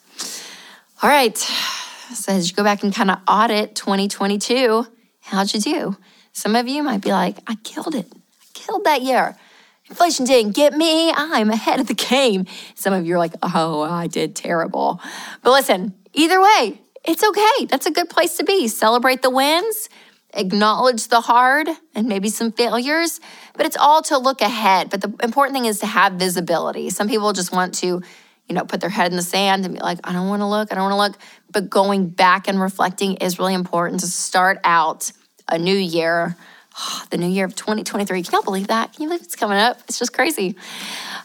All 1.03 1.11
right. 1.11 1.37
So 1.37 2.33
as 2.33 2.49
you 2.49 2.57
go 2.57 2.65
back 2.65 2.83
and 2.83 2.95
kind 2.95 3.11
of 3.11 3.19
audit 3.29 3.75
2022, 3.75 4.87
how'd 5.21 5.53
you 5.53 5.61
do? 5.61 5.97
Some 6.33 6.57
of 6.57 6.67
you 6.67 6.83
might 6.83 7.03
be 7.03 7.13
like, 7.13 7.37
I 7.47 7.57
killed 7.57 7.95
it. 7.95 8.07
I 8.11 8.45
killed 8.55 8.85
that 8.85 9.03
year. 9.03 9.37
Inflation 9.89 10.25
didn't 10.25 10.57
get 10.57 10.73
me. 10.73 11.13
I'm 11.13 11.51
ahead 11.51 11.81
of 11.81 11.87
the 11.87 11.95
game. 11.95 12.47
Some 12.75 12.93
of 12.93 13.07
you 13.07 13.15
are 13.15 13.19
like, 13.19 13.35
oh, 13.43 13.83
I 13.83 14.07
did 14.07 14.35
terrible. 14.35 15.01
But 15.43 15.53
listen, 15.53 15.95
either 16.13 16.41
way, 16.41 16.81
it's 17.05 17.23
okay. 17.23 17.67
That's 17.67 17.87
a 17.87 17.93
good 17.93 18.11
place 18.11 18.37
to 18.39 18.45
be. 18.45 18.69
Celebrate 18.69 19.23
the 19.23 19.31
wins 19.31 19.89
acknowledge 20.37 21.09
the 21.09 21.21
hard 21.21 21.69
and 21.95 22.09
maybe 22.09 22.29
some 22.29 22.53
failures, 22.53 23.21
but 23.55 23.67
it's 23.67 23.77
all 23.77 24.03
to 24.03 24.19
look 24.19 24.41
ahead. 24.41 24.91
But 24.91 25.01
the 25.01 25.13
important 25.23 25.55
thing 25.55 25.65
is 25.65 25.81
to 25.81 25.87
have 25.87 26.15
visibility. 26.15 26.91
Some 26.91 27.09
people 27.09 27.33
just 27.33 27.53
want 27.53 27.75
to, 27.77 27.87
you 27.87 28.55
know, 28.55 28.65
put 28.65 28.81
their 28.81 28.91
head 28.91 29.11
in 29.11 29.17
the 29.17 29.23
sand 29.23 29.65
and 29.65 29.75
be 29.75 29.81
like, 29.81 29.99
I 30.05 30.13
don't 30.13 30.29
want 30.29 30.43
to 30.43 30.47
look, 30.47 30.71
I 30.71 30.77
don't 30.77 30.91
want 30.91 30.93
to 30.93 31.19
look. 31.19 31.31
But 31.51 31.71
going 31.71 32.09
back 32.09 32.49
and 32.49 32.61
reflecting 32.61 33.17
is 33.17 33.39
really 33.39 33.55
important 33.55 34.01
to 34.01 34.07
start 34.07 34.59
out 34.63 35.11
a 35.49 35.59
new 35.59 35.77
year. 35.77 36.37
Oh, 36.79 37.05
the 37.11 37.19
new 37.19 37.29
year 37.29 37.45
of 37.45 37.55
2023. 37.55 38.23
Can 38.23 38.33
y'all 38.33 38.43
believe 38.43 38.69
that? 38.69 38.93
Can 38.93 39.03
you 39.03 39.09
believe 39.09 39.23
it's 39.23 39.37
coming 39.37 39.59
up? 39.59 39.81
It's 39.89 39.99
just 39.99 40.13
crazy. 40.13 40.57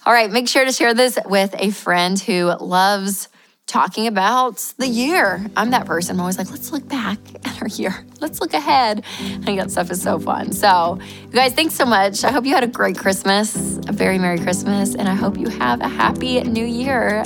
All 0.06 0.14
right, 0.14 0.32
make 0.32 0.48
sure 0.48 0.66
to 0.66 0.72
share 0.72 0.94
this 0.94 1.18
with 1.26 1.54
a 1.58 1.72
friend 1.72 2.20
who 2.20 2.46
loves 2.60 3.28
talking 3.68 4.08
about 4.08 4.58
the 4.78 4.88
year. 4.88 5.46
I'm 5.56 5.72
that 5.72 5.86
person. 5.86 6.16
I'm 6.16 6.20
always 6.20 6.38
like, 6.38 6.50
let's 6.52 6.72
look 6.74 6.88
back 6.90 7.20
at 7.46 7.62
our 7.62 7.68
year. 7.68 8.06
Let's 8.20 8.42
look 8.42 8.54
ahead. 8.54 9.04
I 9.20 9.38
think 9.38 9.60
that 9.60 9.72
stuff 9.72 9.90
is 9.92 10.02
so 10.02 10.20
fun. 10.20 10.52
So, 10.52 11.00
you 11.24 11.32
guys, 11.32 11.54
thanks 11.54 11.76
so 11.76 11.86
much. 11.86 12.24
I 12.26 12.32
hope 12.32 12.46
you 12.46 12.54
had 12.54 12.66
a 12.66 12.68
great 12.68 12.98
Christmas, 12.98 13.78
a 13.88 13.94
very 13.94 14.20
Merry 14.20 14.40
Christmas, 14.40 14.94
and 14.94 15.08
I 15.08 15.16
hope 15.16 15.38
you 15.38 15.48
have 15.48 15.80
a 15.80 15.88
happy 15.88 16.42
new 16.42 16.66
year. 16.66 17.24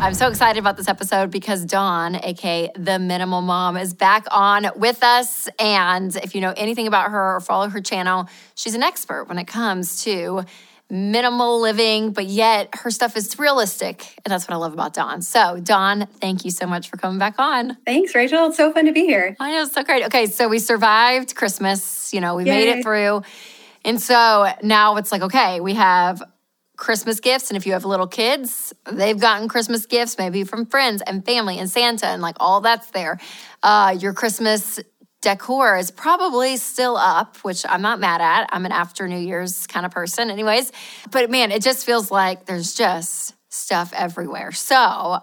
I'm 0.00 0.14
so 0.14 0.28
excited 0.28 0.60
about 0.60 0.76
this 0.76 0.88
episode 0.88 1.30
because 1.30 1.64
Dawn, 1.64 2.14
aka 2.14 2.70
the 2.76 2.98
Minimal 3.00 3.42
Mom, 3.42 3.76
is 3.76 3.92
back 3.92 4.26
on 4.30 4.68
with 4.76 5.02
us. 5.02 5.48
And 5.58 6.14
if 6.16 6.34
you 6.34 6.40
know 6.40 6.54
anything 6.56 6.86
about 6.86 7.10
her 7.10 7.36
or 7.36 7.40
follow 7.40 7.68
her 7.68 7.80
channel, 7.80 8.28
she's 8.54 8.74
an 8.74 8.82
expert 8.82 9.24
when 9.28 9.38
it 9.38 9.46
comes 9.46 10.04
to 10.04 10.44
minimal 10.88 11.60
living, 11.60 12.12
but 12.12 12.26
yet 12.26 12.70
her 12.74 12.90
stuff 12.90 13.16
is 13.16 13.38
realistic. 13.38 14.14
And 14.24 14.32
that's 14.32 14.48
what 14.48 14.54
I 14.54 14.56
love 14.56 14.72
about 14.72 14.94
Dawn. 14.94 15.20
So, 15.20 15.58
Dawn, 15.60 16.06
thank 16.20 16.44
you 16.44 16.52
so 16.52 16.66
much 16.66 16.88
for 16.88 16.96
coming 16.96 17.18
back 17.18 17.34
on. 17.38 17.76
Thanks, 17.84 18.14
Rachel. 18.14 18.46
It's 18.46 18.56
so 18.56 18.72
fun 18.72 18.86
to 18.86 18.92
be 18.92 19.04
here. 19.04 19.36
I 19.40 19.52
know, 19.52 19.62
it's 19.62 19.74
so 19.74 19.82
great. 19.82 20.04
Okay, 20.06 20.26
so 20.26 20.48
we 20.48 20.60
survived 20.60 21.34
Christmas, 21.34 22.14
you 22.14 22.20
know, 22.20 22.36
we 22.36 22.44
Yay. 22.44 22.50
made 22.50 22.78
it 22.78 22.82
through. 22.82 23.22
And 23.84 24.00
so 24.00 24.50
now 24.62 24.96
it's 24.96 25.12
like, 25.12 25.22
okay, 25.22 25.60
we 25.60 25.74
have 25.74 26.22
Christmas 26.78 27.20
gifts. 27.20 27.50
And 27.50 27.56
if 27.58 27.66
you 27.66 27.72
have 27.72 27.84
little 27.84 28.06
kids, 28.06 28.72
they've 28.90 29.18
gotten 29.18 29.48
Christmas 29.48 29.84
gifts, 29.84 30.16
maybe 30.16 30.44
from 30.44 30.64
friends 30.64 31.02
and 31.06 31.24
family 31.26 31.58
and 31.58 31.68
Santa, 31.68 32.06
and 32.06 32.22
like 32.22 32.36
all 32.40 32.62
that's 32.62 32.90
there. 32.92 33.18
Uh, 33.62 33.94
your 33.98 34.14
Christmas 34.14 34.80
decor 35.20 35.76
is 35.76 35.90
probably 35.90 36.56
still 36.56 36.96
up, 36.96 37.36
which 37.38 37.66
I'm 37.68 37.82
not 37.82 37.98
mad 37.98 38.20
at. 38.20 38.48
I'm 38.52 38.64
an 38.64 38.72
after 38.72 39.08
New 39.08 39.18
Year's 39.18 39.66
kind 39.66 39.84
of 39.84 39.92
person, 39.92 40.30
anyways. 40.30 40.70
But 41.10 41.30
man, 41.30 41.50
it 41.50 41.62
just 41.62 41.84
feels 41.84 42.10
like 42.12 42.46
there's 42.46 42.74
just 42.74 43.34
stuff 43.50 43.92
everywhere. 43.92 44.52
So 44.52 44.76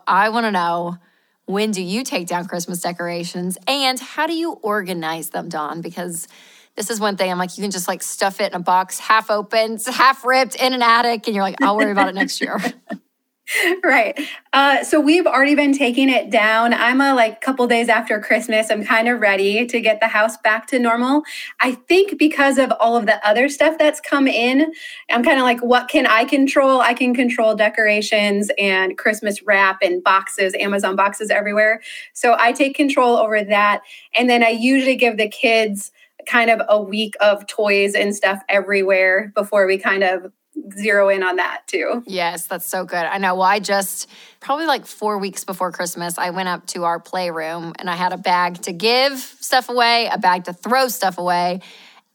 I 0.06 0.30
want 0.30 0.46
to 0.46 0.52
know 0.52 0.98
when 1.46 1.72
do 1.72 1.82
you 1.82 2.04
take 2.04 2.28
down 2.28 2.46
Christmas 2.48 2.82
decorations 2.82 3.58
and 3.66 3.98
how 3.98 4.28
do 4.28 4.34
you 4.34 4.52
organize 4.52 5.30
them, 5.30 5.48
Dawn? 5.48 5.80
Because 5.82 6.28
this 6.76 6.90
is 6.90 7.00
one 7.00 7.16
thing 7.16 7.32
I'm 7.32 7.38
like, 7.38 7.58
you 7.58 7.62
can 7.64 7.72
just 7.72 7.88
like 7.88 8.04
stuff 8.04 8.42
it 8.42 8.52
in 8.52 8.56
a 8.56 8.64
box, 8.64 9.00
half 9.00 9.32
open, 9.32 9.80
half 9.86 10.26
ripped 10.26 10.56
in 10.56 10.74
an 10.74 10.82
attic, 10.82 11.28
and 11.28 11.36
you're 11.36 11.44
like, 11.44 11.62
I'll 11.62 11.78
worry 11.78 11.92
about 11.92 12.10
it 12.10 12.16
next 12.16 12.42
year. 12.42 12.60
right. 13.84 14.20
Uh, 14.54 14.84
so 14.84 15.00
we've 15.00 15.28
already 15.28 15.54
been 15.54 15.74
taking 15.74 16.10
it 16.10 16.32
down. 16.32 16.74
I'm 16.74 17.00
a 17.00 17.14
like 17.14 17.42
couple 17.42 17.68
days 17.68 17.90
after 17.90 18.20
Christmas. 18.20 18.72
I'm 18.72 18.84
kind 18.84 19.08
of 19.08 19.22
ready 19.22 19.66
to 19.68 19.80
get 19.80 20.00
the 20.00 20.08
house 20.08 20.36
back 20.38 20.66
to 20.68 20.80
normal. 20.80 21.22
I 21.60 21.74
think 21.74 22.18
because 22.18 22.58
of 22.58 22.72
all 22.80 22.98
of 22.98 23.06
the 23.06 23.26
other 23.26 23.48
stuff 23.48 23.78
that's 23.78 24.02
come 24.02 24.28
in, 24.28 24.74
I'm 25.12 25.24
kind 25.24 25.38
of 25.38 25.44
like, 25.44 25.62
what 25.62 25.90
can 25.90 26.08
I 26.08 26.26
control? 26.26 26.82
I 26.82 26.96
can 26.96 27.14
control 27.14 27.56
decorations 27.56 28.50
and 28.58 28.98
Christmas 28.98 29.44
wrap 29.44 29.78
and 29.84 30.04
boxes, 30.04 30.56
Amazon 30.60 30.96
boxes 30.96 31.30
everywhere. 31.30 31.82
So 32.14 32.36
I 32.40 32.52
take 32.52 32.76
control 32.76 33.16
over 33.16 33.44
that. 33.44 33.82
And 34.18 34.30
then 34.30 34.44
I 34.44 34.50
usually 34.50 34.96
give 34.96 35.18
the 35.18 35.30
kids 35.30 35.92
kind 36.26 36.50
of 36.50 36.62
a 36.68 36.82
week 36.82 37.16
of 37.22 37.48
toys 37.48 37.96
and 37.96 38.16
stuff 38.16 38.42
everywhere 38.50 39.32
before 39.36 39.66
we 39.68 39.78
kind 39.78 40.04
of 40.04 40.32
zero 40.78 41.10
in 41.10 41.24
on 41.24 41.36
that 41.36 41.64
too. 41.68 42.04
Yes, 42.06 42.48
that's 42.48 42.66
so 42.66 42.86
good. 42.86 43.04
I 43.04 43.18
know. 43.18 43.36
Well, 43.36 43.44
I 43.44 43.60
just 43.60 44.10
probably 44.40 44.66
like 44.66 44.86
four 44.86 45.18
weeks 45.18 45.44
before 45.44 45.72
Christmas, 45.72 46.18
I 46.18 46.30
went 46.30 46.50
up 46.50 46.66
to 46.68 46.84
our 46.84 47.00
playroom 47.00 47.74
and 47.78 47.90
I 47.90 47.96
had 47.96 48.14
a 48.14 48.18
bag 48.18 48.62
to 48.64 48.72
give 48.72 49.20
stuff 49.20 49.70
away, 49.70 50.10
a 50.12 50.18
bag 50.18 50.46
to 50.46 50.54
throw 50.54 50.88
stuff 50.88 51.18
away, 51.18 51.62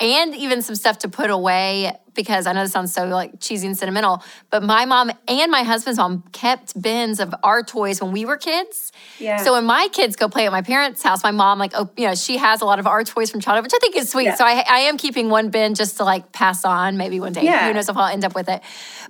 and 0.00 0.34
even 0.34 0.62
some 0.62 0.74
stuff 0.74 0.98
to 1.00 1.08
put 1.08 1.30
away 1.30 1.92
because 2.14 2.46
I 2.46 2.52
know 2.52 2.62
this 2.62 2.72
sounds 2.72 2.92
so 2.92 3.06
like 3.06 3.38
cheesy 3.40 3.66
and 3.66 3.76
sentimental, 3.76 4.22
but 4.50 4.62
my 4.62 4.84
mom 4.84 5.10
and 5.28 5.50
my 5.50 5.62
husband's 5.62 5.98
mom 5.98 6.24
kept 6.32 6.80
bins 6.80 7.20
of 7.20 7.34
our 7.42 7.62
toys 7.62 8.02
when 8.02 8.12
we 8.12 8.24
were 8.24 8.36
kids. 8.36 8.92
Yeah. 9.18 9.36
So 9.38 9.52
when 9.52 9.64
my 9.64 9.88
kids 9.92 10.16
go 10.16 10.28
play 10.28 10.46
at 10.46 10.52
my 10.52 10.62
parents' 10.62 11.02
house, 11.02 11.22
my 11.22 11.30
mom 11.30 11.58
like, 11.58 11.72
oh, 11.74 11.90
you 11.96 12.06
know, 12.06 12.14
she 12.14 12.38
has 12.38 12.62
a 12.62 12.64
lot 12.64 12.78
of 12.78 12.86
our 12.86 13.04
toys 13.04 13.30
from 13.30 13.40
childhood, 13.40 13.64
which 13.64 13.74
I 13.74 13.78
think 13.78 13.96
is 13.96 14.10
sweet. 14.10 14.24
Yeah. 14.24 14.34
So 14.34 14.44
I, 14.44 14.64
I 14.68 14.78
am 14.80 14.96
keeping 14.96 15.28
one 15.30 15.50
bin 15.50 15.74
just 15.74 15.98
to 15.98 16.04
like 16.04 16.32
pass 16.32 16.64
on 16.64 16.96
maybe 16.96 17.20
one 17.20 17.32
day. 17.32 17.44
Yeah. 17.44 17.68
Who 17.68 17.74
knows 17.74 17.88
if 17.88 17.96
I'll 17.96 18.12
end 18.12 18.24
up 18.24 18.34
with 18.34 18.48
it. 18.48 18.62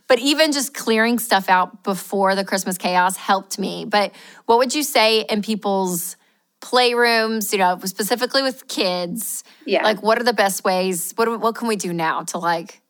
But 0.06 0.18
even 0.18 0.52
just 0.52 0.74
clearing 0.74 1.18
stuff 1.18 1.48
out 1.48 1.82
before 1.82 2.34
the 2.34 2.44
Christmas 2.44 2.76
chaos 2.78 3.16
helped 3.16 3.58
me. 3.58 3.84
But 3.84 4.12
what 4.46 4.58
would 4.58 4.74
you 4.74 4.82
say 4.82 5.22
in 5.22 5.42
people's 5.42 6.16
playrooms, 6.60 7.52
you 7.52 7.58
know, 7.58 7.78
specifically 7.84 8.42
with 8.42 8.68
kids? 8.68 9.44
Yeah. 9.66 9.82
Like 9.82 10.02
what 10.02 10.20
are 10.20 10.24
the 10.24 10.32
best 10.32 10.64
ways? 10.64 11.12
What 11.16 11.40
what 11.40 11.54
can 11.54 11.68
we 11.68 11.76
do 11.76 11.92
now 11.92 12.22
to 12.24 12.38
like 12.38 12.80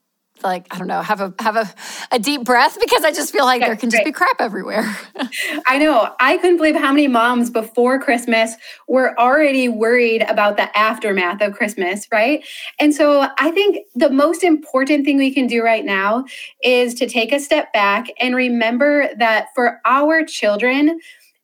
like 0.42 0.66
I 0.70 0.78
don't 0.78 0.86
know, 0.86 1.02
have 1.02 1.20
a 1.20 1.34
have 1.40 1.56
a, 1.56 1.70
a 2.12 2.18
deep 2.18 2.44
breath 2.44 2.78
because 2.80 3.04
I 3.04 3.12
just 3.12 3.32
feel 3.32 3.44
like 3.44 3.60
there 3.60 3.76
can 3.76 3.90
just 3.90 4.04
be 4.04 4.12
crap 4.12 4.40
everywhere. 4.40 4.96
I 5.66 5.78
know. 5.78 6.14
I 6.20 6.36
couldn't 6.38 6.56
believe 6.56 6.76
how 6.76 6.92
many 6.92 7.08
moms 7.08 7.50
before 7.50 7.98
Christmas 7.98 8.54
were 8.88 9.18
already 9.18 9.68
worried 9.68 10.22
about 10.22 10.56
the 10.56 10.76
aftermath 10.76 11.40
of 11.42 11.54
Christmas, 11.54 12.06
right? 12.12 12.44
And 12.78 12.94
so 12.94 13.28
I 13.38 13.50
think 13.50 13.86
the 13.94 14.10
most 14.10 14.42
important 14.42 15.04
thing 15.04 15.18
we 15.18 15.32
can 15.32 15.46
do 15.46 15.62
right 15.62 15.84
now 15.84 16.24
is 16.62 16.94
to 16.94 17.08
take 17.08 17.32
a 17.32 17.40
step 17.40 17.72
back 17.72 18.06
and 18.18 18.34
remember 18.34 19.10
that 19.18 19.48
for 19.54 19.80
our 19.84 20.24
children, 20.24 21.00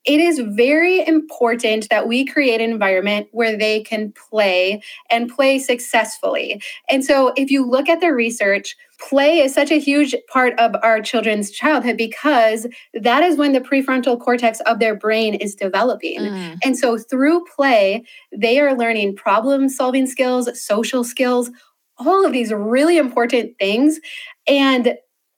it 0.06 0.20
is 0.20 0.38
very 0.38 1.06
important 1.06 1.88
that 1.90 2.06
we 2.06 2.24
create 2.24 2.60
an 2.60 2.70
environment 2.70 3.28
where 3.32 3.56
they 3.56 3.82
can 3.82 4.12
play 4.12 4.80
and 5.10 5.28
play 5.28 5.58
successfully. 5.58 6.62
And 6.88 7.04
so, 7.04 7.32
if 7.36 7.50
you 7.50 7.66
look 7.66 7.88
at 7.88 8.00
the 8.00 8.12
research, 8.12 8.76
play 9.00 9.40
is 9.40 9.52
such 9.52 9.70
a 9.70 9.80
huge 9.80 10.14
part 10.28 10.58
of 10.58 10.74
our 10.82 11.02
children's 11.02 11.50
childhood 11.50 11.96
because 11.96 12.66
that 12.94 13.22
is 13.22 13.36
when 13.36 13.52
the 13.52 13.60
prefrontal 13.60 14.18
cortex 14.18 14.60
of 14.60 14.78
their 14.78 14.94
brain 14.94 15.34
is 15.34 15.54
developing. 15.54 16.20
Mm. 16.20 16.58
And 16.64 16.78
so, 16.78 16.96
through 16.96 17.44
play, 17.54 18.04
they 18.34 18.60
are 18.60 18.76
learning 18.76 19.16
problem 19.16 19.68
solving 19.68 20.06
skills, 20.06 20.48
social 20.60 21.02
skills, 21.02 21.50
all 21.98 22.24
of 22.24 22.32
these 22.32 22.52
really 22.52 22.96
important 22.96 23.58
things. 23.58 23.98
And 24.46 24.96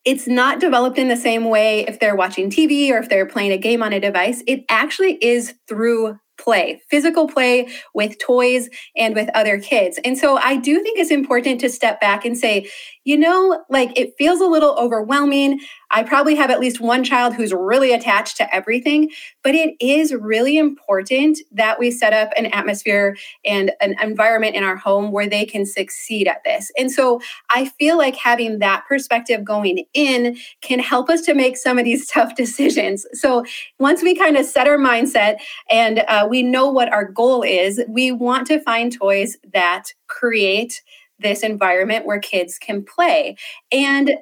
it's 0.09 0.27
not 0.27 0.59
developed 0.59 0.97
in 0.97 1.09
the 1.09 1.17
same 1.19 1.45
way 1.45 1.81
if 1.87 2.01
they're 2.01 2.17
watching 2.17 2.49
TV 2.49 2.91
or 2.91 2.97
if 2.97 3.11
they're 3.11 3.27
playing 3.27 3.53
a 3.53 3.59
game 3.59 3.83
on 3.83 3.93
a 3.93 4.01
device. 4.01 4.43
It 4.47 4.65
actually 4.71 5.23
is 5.23 5.53
through 5.69 6.19
play, 6.39 6.81
physical 6.89 7.29
play 7.29 7.69
with 7.95 8.19
toys 8.19 8.71
and 8.97 9.15
with 9.15 9.29
other 9.35 9.61
kids. 9.61 10.01
And 10.07 10.17
so 10.17 10.39
I 10.39 10.57
do 10.57 10.83
think 10.83 10.99
it's 10.99 11.11
important 11.11 11.61
to 11.61 11.69
step 11.69 12.01
back 12.01 12.25
and 12.25 12.39
say, 12.39 12.71
you 13.05 13.19
know, 13.19 13.63
like 13.69 13.91
it 13.99 14.15
feels 14.17 14.41
a 14.41 14.47
little 14.47 14.75
overwhelming. 14.79 15.61
I 15.91 16.03
probably 16.03 16.35
have 16.35 16.51
at 16.51 16.61
least 16.61 16.81
one 16.81 17.05
child 17.05 17.35
who's 17.35 17.53
really 17.53 17.93
attached 17.93 18.37
to 18.39 18.55
everything, 18.55 19.11
but 19.43 19.55
it 19.55 19.75
is 19.81 20.13
really 20.13 20.59
important 20.59 21.39
that 21.53 21.79
we 21.79 21.91
set 21.91 22.13
up 22.13 22.31
an 22.37 22.47
atmosphere 22.47 23.17
and 23.45 23.73
an 23.81 23.95
environment 24.03 24.55
in 24.55 24.65
our 24.65 24.77
home 24.77 25.13
where 25.13 25.29
they 25.29 25.45
can 25.45 25.65
succeed 25.65 26.29
at 26.29 26.45
this. 26.45 26.71
And 26.79 26.91
so 26.93 27.21
I 27.51 27.67
feel 27.67 27.97
like 27.97 28.17
having 28.17 28.59
that 28.59 28.85
perspective 28.87 29.45
going 29.45 29.85
in 29.95 30.37
can 30.61 30.79
help 30.79 31.09
us 31.09 31.23
to 31.23 31.35
make 31.35 31.57
some 31.57 31.79
of 31.79 31.85
these 31.85 32.07
tough 32.11 32.35
decisions. 32.35 33.07
So 33.13 33.45
once 33.79 34.03
we 34.03 34.15
kind 34.15 34.37
of 34.37 34.45
set 34.45 34.69
our 34.69 34.79
mindset 34.79 35.39
and 35.71 36.01
uh, 36.09 36.27
we 36.29 36.43
know 36.43 36.69
what 36.71 36.93
our 36.93 37.05
goal 37.05 37.43
is, 37.43 37.81
we 37.89 38.13
want 38.13 38.47
to 38.49 38.61
find 38.61 38.93
toys 38.93 39.37
that 39.53 39.93
create 40.07 40.83
this 41.19 41.43
environment 41.43 42.07
where 42.07 42.21
kids 42.21 42.59
can 42.59 42.85
play. 42.85 43.37
And 43.73 44.17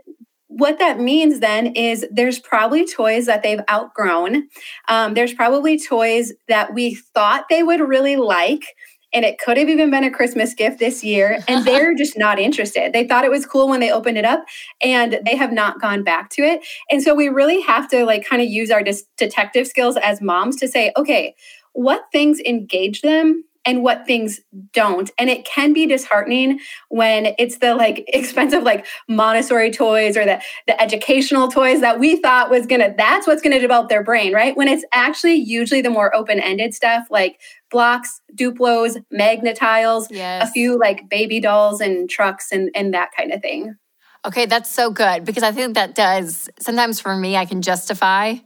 what 0.58 0.78
that 0.78 0.98
means 0.98 1.40
then 1.40 1.66
is 1.74 2.06
there's 2.10 2.38
probably 2.38 2.86
toys 2.86 3.26
that 3.26 3.42
they've 3.42 3.60
outgrown. 3.70 4.48
Um, 4.88 5.12
there's 5.12 5.34
probably 5.34 5.78
toys 5.78 6.32
that 6.48 6.72
we 6.72 6.94
thought 6.94 7.44
they 7.50 7.62
would 7.62 7.80
really 7.80 8.16
like. 8.16 8.64
And 9.12 9.24
it 9.24 9.38
could 9.38 9.58
have 9.58 9.68
even 9.68 9.90
been 9.90 10.04
a 10.04 10.10
Christmas 10.10 10.54
gift 10.54 10.78
this 10.78 11.04
year. 11.04 11.40
And 11.46 11.64
they're 11.66 11.94
just 11.94 12.16
not 12.16 12.38
interested. 12.38 12.94
They 12.94 13.06
thought 13.06 13.24
it 13.24 13.30
was 13.30 13.44
cool 13.44 13.68
when 13.68 13.80
they 13.80 13.92
opened 13.92 14.16
it 14.16 14.24
up 14.24 14.44
and 14.82 15.20
they 15.26 15.36
have 15.36 15.52
not 15.52 15.80
gone 15.80 16.02
back 16.02 16.30
to 16.30 16.42
it. 16.42 16.66
And 16.90 17.02
so 17.02 17.14
we 17.14 17.28
really 17.28 17.60
have 17.60 17.88
to 17.90 18.06
like 18.06 18.26
kind 18.26 18.40
of 18.40 18.48
use 18.48 18.70
our 18.70 18.82
dis- 18.82 19.04
detective 19.18 19.66
skills 19.66 19.98
as 19.98 20.22
moms 20.22 20.56
to 20.56 20.68
say, 20.68 20.90
okay, 20.96 21.34
what 21.74 22.06
things 22.12 22.40
engage 22.40 23.02
them 23.02 23.44
and 23.66 23.82
what 23.82 24.06
things 24.06 24.40
don't. 24.72 25.10
And 25.18 25.28
it 25.28 25.44
can 25.44 25.72
be 25.72 25.86
disheartening 25.86 26.60
when 26.88 27.34
it's 27.38 27.58
the 27.58 27.74
like 27.74 28.04
expensive 28.08 28.62
like 28.62 28.86
Montessori 29.08 29.70
toys 29.70 30.16
or 30.16 30.24
the 30.24 30.40
the 30.66 30.80
educational 30.80 31.48
toys 31.48 31.80
that 31.80 31.98
we 31.98 32.16
thought 32.16 32.48
was 32.48 32.66
to 32.66 32.94
that's 32.96 33.26
what's 33.26 33.42
to 33.42 33.60
develop 33.60 33.88
their 33.88 34.02
brain, 34.02 34.32
right? 34.32 34.56
When 34.56 34.68
it's 34.68 34.84
actually 34.92 35.34
usually 35.34 35.82
the 35.82 35.90
more 35.90 36.14
open-ended 36.14 36.74
stuff 36.74 37.06
like 37.10 37.40
blocks, 37.70 38.20
Duplos, 38.34 39.02
Magna-Tiles, 39.10 40.10
yes. 40.10 40.48
a 40.48 40.52
few 40.52 40.78
like 40.78 41.08
baby 41.08 41.40
dolls 41.40 41.80
and 41.80 42.08
trucks 42.08 42.52
and 42.52 42.70
and 42.74 42.94
that 42.94 43.10
kind 43.16 43.32
of 43.32 43.42
thing. 43.42 43.76
Okay, 44.24 44.46
that's 44.46 44.70
so 44.70 44.90
good 44.90 45.24
because 45.24 45.42
I 45.42 45.52
think 45.52 45.74
that 45.74 45.94
does 45.94 46.48
sometimes 46.58 47.00
for 47.00 47.16
me 47.16 47.36
I 47.36 47.44
can 47.44 47.62
justify 47.62 48.36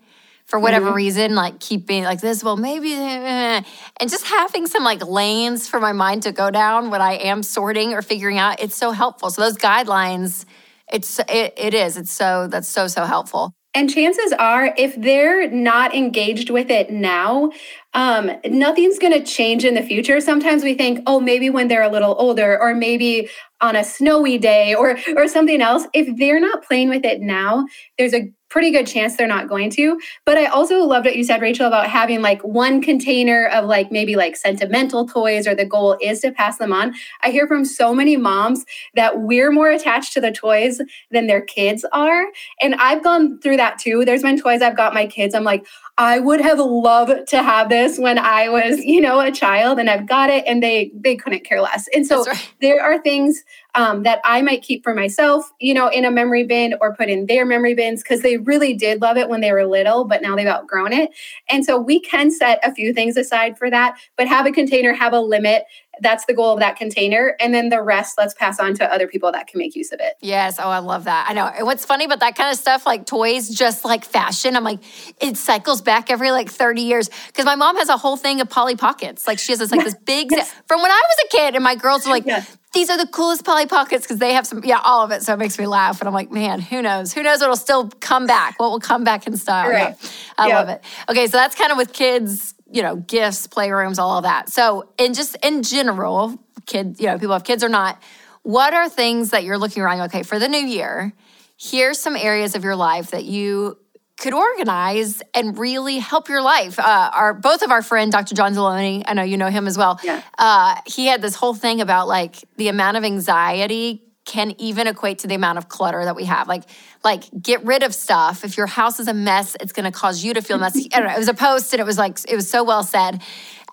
for 0.50 0.58
whatever 0.58 0.86
mm-hmm. 0.86 0.96
reason, 0.96 1.34
like 1.36 1.60
keeping 1.60 2.02
like 2.02 2.20
this, 2.20 2.42
well, 2.42 2.56
maybe, 2.56 2.92
and 2.92 3.64
just 4.00 4.26
having 4.26 4.66
some 4.66 4.82
like 4.82 5.06
lanes 5.06 5.68
for 5.68 5.78
my 5.78 5.92
mind 5.92 6.24
to 6.24 6.32
go 6.32 6.50
down 6.50 6.90
when 6.90 7.00
I 7.00 7.12
am 7.12 7.44
sorting 7.44 7.94
or 7.94 8.02
figuring 8.02 8.36
out, 8.36 8.60
it's 8.60 8.76
so 8.76 8.90
helpful. 8.90 9.30
So 9.30 9.42
those 9.42 9.56
guidelines, 9.56 10.44
it's 10.92 11.20
it, 11.20 11.54
it 11.56 11.72
is, 11.72 11.96
it's 11.96 12.10
so 12.10 12.48
that's 12.48 12.68
so 12.68 12.88
so 12.88 13.04
helpful. 13.04 13.54
And 13.72 13.88
chances 13.88 14.32
are, 14.32 14.74
if 14.76 15.00
they're 15.00 15.48
not 15.48 15.94
engaged 15.94 16.50
with 16.50 16.68
it 16.70 16.90
now, 16.90 17.52
um, 17.94 18.32
nothing's 18.44 18.98
going 18.98 19.12
to 19.12 19.22
change 19.22 19.64
in 19.64 19.74
the 19.74 19.82
future. 19.82 20.20
Sometimes 20.20 20.64
we 20.64 20.74
think, 20.74 20.98
oh, 21.06 21.20
maybe 21.20 21.50
when 21.50 21.68
they're 21.68 21.84
a 21.84 21.88
little 21.88 22.16
older, 22.18 22.60
or 22.60 22.74
maybe 22.74 23.28
on 23.60 23.76
a 23.76 23.84
snowy 23.84 24.38
day, 24.38 24.74
or 24.74 24.98
or 25.16 25.28
something 25.28 25.62
else. 25.62 25.86
If 25.94 26.18
they're 26.18 26.40
not 26.40 26.64
playing 26.64 26.88
with 26.88 27.04
it 27.04 27.20
now, 27.20 27.66
there's 27.96 28.14
a 28.14 28.32
pretty 28.50 28.70
good 28.70 28.86
chance 28.86 29.16
they're 29.16 29.26
not 29.26 29.48
going 29.48 29.70
to. 29.70 29.98
But 30.26 30.36
I 30.36 30.46
also 30.46 30.80
loved 30.84 31.06
what 31.06 31.16
you 31.16 31.24
said, 31.24 31.40
Rachel, 31.40 31.66
about 31.66 31.88
having 31.88 32.20
like 32.20 32.42
one 32.42 32.82
container 32.82 33.46
of 33.46 33.64
like 33.64 33.90
maybe 33.90 34.16
like 34.16 34.36
sentimental 34.36 35.06
toys, 35.06 35.46
or 35.46 35.54
the 35.54 35.64
goal 35.64 35.96
is 36.00 36.20
to 36.20 36.32
pass 36.32 36.58
them 36.58 36.72
on. 36.72 36.94
I 37.22 37.30
hear 37.30 37.46
from 37.46 37.64
so 37.64 37.94
many 37.94 38.16
moms 38.16 38.64
that 38.94 39.20
we're 39.20 39.50
more 39.50 39.70
attached 39.70 40.12
to 40.14 40.20
the 40.20 40.32
toys 40.32 40.80
than 41.10 41.26
their 41.26 41.40
kids 41.40 41.84
are. 41.92 42.26
And 42.60 42.74
I've 42.74 43.02
gone 43.02 43.38
through 43.40 43.56
that 43.56 43.78
too. 43.78 44.04
There's 44.04 44.22
been 44.22 44.38
toys 44.40 44.60
I've 44.60 44.76
got 44.76 44.92
my 44.92 45.06
kids. 45.06 45.34
I'm 45.34 45.44
like, 45.44 45.64
I 46.00 46.18
would 46.18 46.40
have 46.40 46.58
loved 46.58 47.28
to 47.28 47.42
have 47.42 47.68
this 47.68 47.98
when 47.98 48.18
I 48.18 48.48
was, 48.48 48.82
you 48.82 49.02
know, 49.02 49.20
a 49.20 49.30
child 49.30 49.78
and 49.78 49.90
I've 49.90 50.06
got 50.06 50.30
it 50.30 50.44
and 50.46 50.62
they 50.62 50.90
they 50.94 51.14
couldn't 51.14 51.44
care 51.44 51.60
less. 51.60 51.88
And 51.94 52.06
so 52.06 52.24
right. 52.24 52.52
there 52.62 52.82
are 52.82 52.98
things 53.02 53.44
um, 53.74 54.02
that 54.04 54.18
I 54.24 54.40
might 54.40 54.62
keep 54.62 54.82
for 54.82 54.94
myself, 54.94 55.52
you 55.60 55.74
know, 55.74 55.88
in 55.88 56.06
a 56.06 56.10
memory 56.10 56.44
bin 56.44 56.74
or 56.80 56.96
put 56.96 57.10
in 57.10 57.26
their 57.26 57.44
memory 57.44 57.74
bins 57.74 58.02
because 58.02 58.22
they 58.22 58.38
really 58.38 58.72
did 58.72 59.02
love 59.02 59.18
it 59.18 59.28
when 59.28 59.42
they 59.42 59.52
were 59.52 59.66
little, 59.66 60.04
but 60.06 60.22
now 60.22 60.34
they've 60.34 60.46
outgrown 60.46 60.94
it. 60.94 61.10
And 61.50 61.66
so 61.66 61.78
we 61.78 62.00
can 62.00 62.30
set 62.30 62.60
a 62.64 62.74
few 62.74 62.94
things 62.94 63.18
aside 63.18 63.58
for 63.58 63.68
that, 63.68 63.98
but 64.16 64.26
have 64.26 64.46
a 64.46 64.52
container, 64.52 64.94
have 64.94 65.12
a 65.12 65.20
limit. 65.20 65.64
That's 66.00 66.24
the 66.26 66.34
goal 66.34 66.52
of 66.52 66.60
that 66.60 66.76
container. 66.76 67.36
And 67.40 67.54
then 67.54 67.68
the 67.68 67.82
rest, 67.82 68.16
let's 68.18 68.34
pass 68.34 68.58
on 68.58 68.74
to 68.74 68.92
other 68.92 69.06
people 69.06 69.32
that 69.32 69.46
can 69.46 69.58
make 69.58 69.74
use 69.74 69.92
of 69.92 70.00
it. 70.00 70.14
Yes. 70.20 70.58
Oh, 70.58 70.68
I 70.68 70.78
love 70.78 71.04
that. 71.04 71.26
I 71.28 71.34
know. 71.34 71.46
And 71.46 71.66
what's 71.66 71.84
funny 71.84 72.04
about 72.04 72.20
that 72.20 72.36
kind 72.36 72.50
of 72.50 72.58
stuff, 72.58 72.86
like 72.86 73.06
toys, 73.06 73.48
just 73.48 73.84
like 73.84 74.04
fashion, 74.04 74.56
I'm 74.56 74.64
like, 74.64 74.80
it 75.20 75.36
cycles 75.36 75.82
back 75.82 76.10
every 76.10 76.30
like 76.30 76.50
30 76.50 76.82
years. 76.82 77.10
Because 77.26 77.44
my 77.44 77.54
mom 77.54 77.76
has 77.76 77.88
a 77.88 77.96
whole 77.96 78.16
thing 78.16 78.40
of 78.40 78.48
Polly 78.48 78.76
Pockets. 78.76 79.26
Like 79.26 79.38
she 79.38 79.52
has 79.52 79.58
this 79.58 79.70
like 79.70 79.84
this 79.84 79.94
big, 80.04 80.30
yes. 80.30 80.52
from 80.66 80.82
when 80.82 80.90
I 80.90 81.02
was 81.08 81.24
a 81.26 81.36
kid, 81.36 81.54
and 81.54 81.64
my 81.64 81.74
girls 81.74 82.06
were 82.06 82.12
like, 82.12 82.26
yes 82.26 82.56
these 82.72 82.88
are 82.88 82.96
the 82.96 83.06
coolest 83.06 83.44
Polly 83.44 83.66
Pockets 83.66 84.04
because 84.04 84.18
they 84.18 84.34
have 84.34 84.46
some, 84.46 84.62
yeah, 84.64 84.80
all 84.84 85.04
of 85.04 85.10
it. 85.10 85.22
So 85.22 85.34
it 85.34 85.38
makes 85.38 85.58
me 85.58 85.66
laugh. 85.66 86.00
And 86.00 86.06
I'm 86.06 86.14
like, 86.14 86.30
man, 86.30 86.60
who 86.60 86.82
knows? 86.82 87.12
Who 87.12 87.22
knows 87.22 87.40
what'll 87.40 87.56
still 87.56 87.88
come 88.00 88.26
back? 88.26 88.60
What 88.60 88.70
will 88.70 88.80
come 88.80 89.02
back 89.02 89.26
in 89.26 89.36
style? 89.36 89.68
Right. 89.68 89.96
Yeah. 90.00 90.08
I 90.38 90.48
love 90.48 90.68
it. 90.68 90.82
Okay, 91.08 91.26
so 91.26 91.36
that's 91.36 91.56
kind 91.56 91.72
of 91.72 91.78
with 91.78 91.92
kids, 91.92 92.54
you 92.70 92.82
know, 92.82 92.96
gifts, 92.96 93.46
playrooms, 93.46 93.98
all 93.98 94.18
of 94.18 94.24
that. 94.24 94.48
So, 94.48 94.88
in 94.98 95.14
just 95.14 95.36
in 95.42 95.62
general, 95.62 96.38
kids, 96.66 97.00
you 97.00 97.06
know, 97.06 97.18
people 97.18 97.32
have 97.32 97.44
kids 97.44 97.64
or 97.64 97.68
not, 97.68 98.00
what 98.42 98.74
are 98.74 98.88
things 98.88 99.30
that 99.30 99.44
you're 99.44 99.58
looking 99.58 99.82
around? 99.82 100.00
Okay, 100.02 100.22
for 100.22 100.38
the 100.38 100.48
new 100.48 100.64
year, 100.64 101.12
here's 101.58 101.98
some 101.98 102.16
areas 102.16 102.54
of 102.54 102.64
your 102.64 102.76
life 102.76 103.10
that 103.10 103.24
you 103.24 103.76
could 104.18 104.34
organize 104.34 105.22
and 105.34 105.58
really 105.58 105.98
help 105.98 106.28
your 106.28 106.42
life. 106.42 106.78
Uh, 106.78 107.10
our 107.12 107.34
both 107.34 107.62
of 107.62 107.70
our 107.70 107.82
friend 107.82 108.12
Dr. 108.12 108.34
John 108.34 108.54
Delony, 108.54 109.02
I 109.06 109.14
know 109.14 109.22
you 109.22 109.36
know 109.36 109.48
him 109.48 109.66
as 109.66 109.76
well. 109.76 109.98
Yeah. 110.04 110.22
Uh, 110.38 110.76
he 110.86 111.06
had 111.06 111.22
this 111.22 111.34
whole 111.34 111.54
thing 111.54 111.80
about 111.80 112.06
like 112.06 112.36
the 112.56 112.68
amount 112.68 112.98
of 112.98 113.04
anxiety 113.04 114.02
can 114.24 114.54
even 114.58 114.86
equate 114.86 115.20
to 115.20 115.26
the 115.26 115.34
amount 115.34 115.58
of 115.58 115.68
clutter 115.68 116.04
that 116.04 116.14
we 116.14 116.24
have. 116.24 116.46
Like, 116.46 116.64
like 117.02 117.24
get 117.40 117.64
rid 117.64 117.82
of 117.82 117.94
stuff. 117.94 118.44
If 118.44 118.56
your 118.56 118.66
house 118.66 119.00
is 119.00 119.08
a 119.08 119.14
mess, 119.14 119.56
it's 119.60 119.72
going 119.72 119.90
to 119.90 119.96
cause 119.96 120.22
you 120.22 120.34
to 120.34 120.42
feel 120.42 120.58
messy. 120.58 120.88
I 120.92 120.98
don't 120.98 121.08
know. 121.08 121.14
It 121.14 121.18
was 121.18 121.28
a 121.28 121.34
post, 121.34 121.72
and 121.72 121.80
it 121.80 121.84
was 121.84 121.98
like 121.98 122.18
it 122.28 122.36
was 122.36 122.50
so 122.50 122.62
well 122.62 122.82
said. 122.82 123.22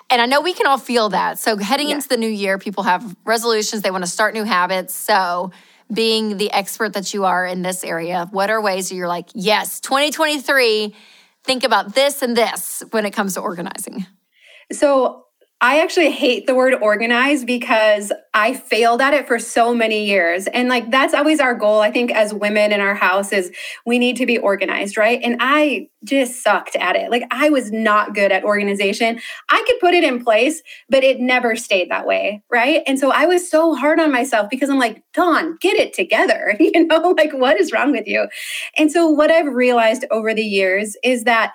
And 0.09 0.21
I 0.21 0.25
know 0.25 0.39
we 0.39 0.53
can 0.53 0.67
all 0.67 0.77
feel 0.77 1.09
that. 1.09 1.37
So 1.37 1.57
heading 1.57 1.89
yeah. 1.89 1.95
into 1.95 2.07
the 2.07 2.17
new 2.17 2.29
year, 2.29 2.57
people 2.57 2.83
have 2.83 3.15
resolutions. 3.25 3.81
They 3.81 3.91
want 3.91 4.05
to 4.05 4.09
start 4.09 4.33
new 4.33 4.45
habits. 4.45 4.93
So 4.93 5.51
being 5.93 6.37
the 6.37 6.51
expert 6.51 6.93
that 6.93 7.13
you 7.13 7.25
are 7.25 7.45
in 7.45 7.61
this 7.61 7.83
area, 7.83 8.27
what 8.31 8.49
are 8.49 8.61
ways 8.61 8.91
you're 8.91 9.07
like, 9.07 9.27
yes, 9.33 9.81
2023, 9.81 10.95
think 11.43 11.63
about 11.65 11.93
this 11.93 12.21
and 12.21 12.37
this 12.37 12.83
when 12.91 13.05
it 13.05 13.11
comes 13.11 13.33
to 13.33 13.41
organizing? 13.41 14.05
So 14.71 15.26
I 15.59 15.81
actually 15.81 16.11
hate 16.11 16.45
the 16.45 16.53
word 16.53 16.75
organized 16.75 17.47
because 17.47 18.11
I 18.35 18.53
failed 18.53 19.01
at 19.01 19.15
it 19.15 19.27
for 19.27 19.39
so 19.39 19.73
many 19.73 20.05
years. 20.05 20.45
And 20.45 20.69
like 20.69 20.91
that's 20.91 21.15
always 21.15 21.39
our 21.39 21.55
goal, 21.55 21.79
I 21.79 21.89
think, 21.89 22.11
as 22.11 22.31
women 22.31 22.71
in 22.71 22.79
our 22.79 22.93
house 22.93 23.31
is 23.31 23.51
we 23.83 23.97
need 23.97 24.17
to 24.17 24.27
be 24.27 24.37
organized, 24.37 24.97
right? 24.97 25.19
And 25.23 25.37
I 25.39 25.89
just 26.03 26.43
sucked 26.43 26.75
at 26.75 26.95
it. 26.95 27.09
Like 27.09 27.23
I 27.31 27.49
was 27.49 27.71
not 27.71 28.13
good 28.13 28.31
at 28.31 28.43
organization. 28.43 29.19
I 29.49 29.63
could 29.65 29.79
put 29.79 29.95
it 29.95 30.03
in 30.03 30.23
place, 30.23 30.61
but 30.89 31.03
it 31.03 31.19
never 31.19 31.55
stayed 31.55 31.89
that 31.89 32.05
way, 32.05 32.43
right? 32.51 32.83
And 32.85 32.99
so 32.99 33.11
I 33.11 33.25
was 33.25 33.49
so 33.49 33.73
hard 33.73 33.99
on 33.99 34.11
myself 34.11 34.51
because 34.51 34.69
I'm 34.69 34.77
like, 34.77 35.01
Dawn, 35.13 35.57
get 35.59 35.75
it 35.75 35.93
together. 35.93 36.55
You 36.67 36.85
know, 36.85 37.15
like 37.17 37.31
what 37.33 37.57
is 37.59 37.71
wrong 37.71 37.93
with 37.93 38.07
you? 38.07 38.27
And 38.77 38.91
so 38.91 39.09
what 39.09 39.31
I've 39.31 39.47
realized 39.47 40.05
over 40.11 40.33
the 40.33 40.43
years 40.43 40.97
is 41.01 41.23
that 41.23 41.53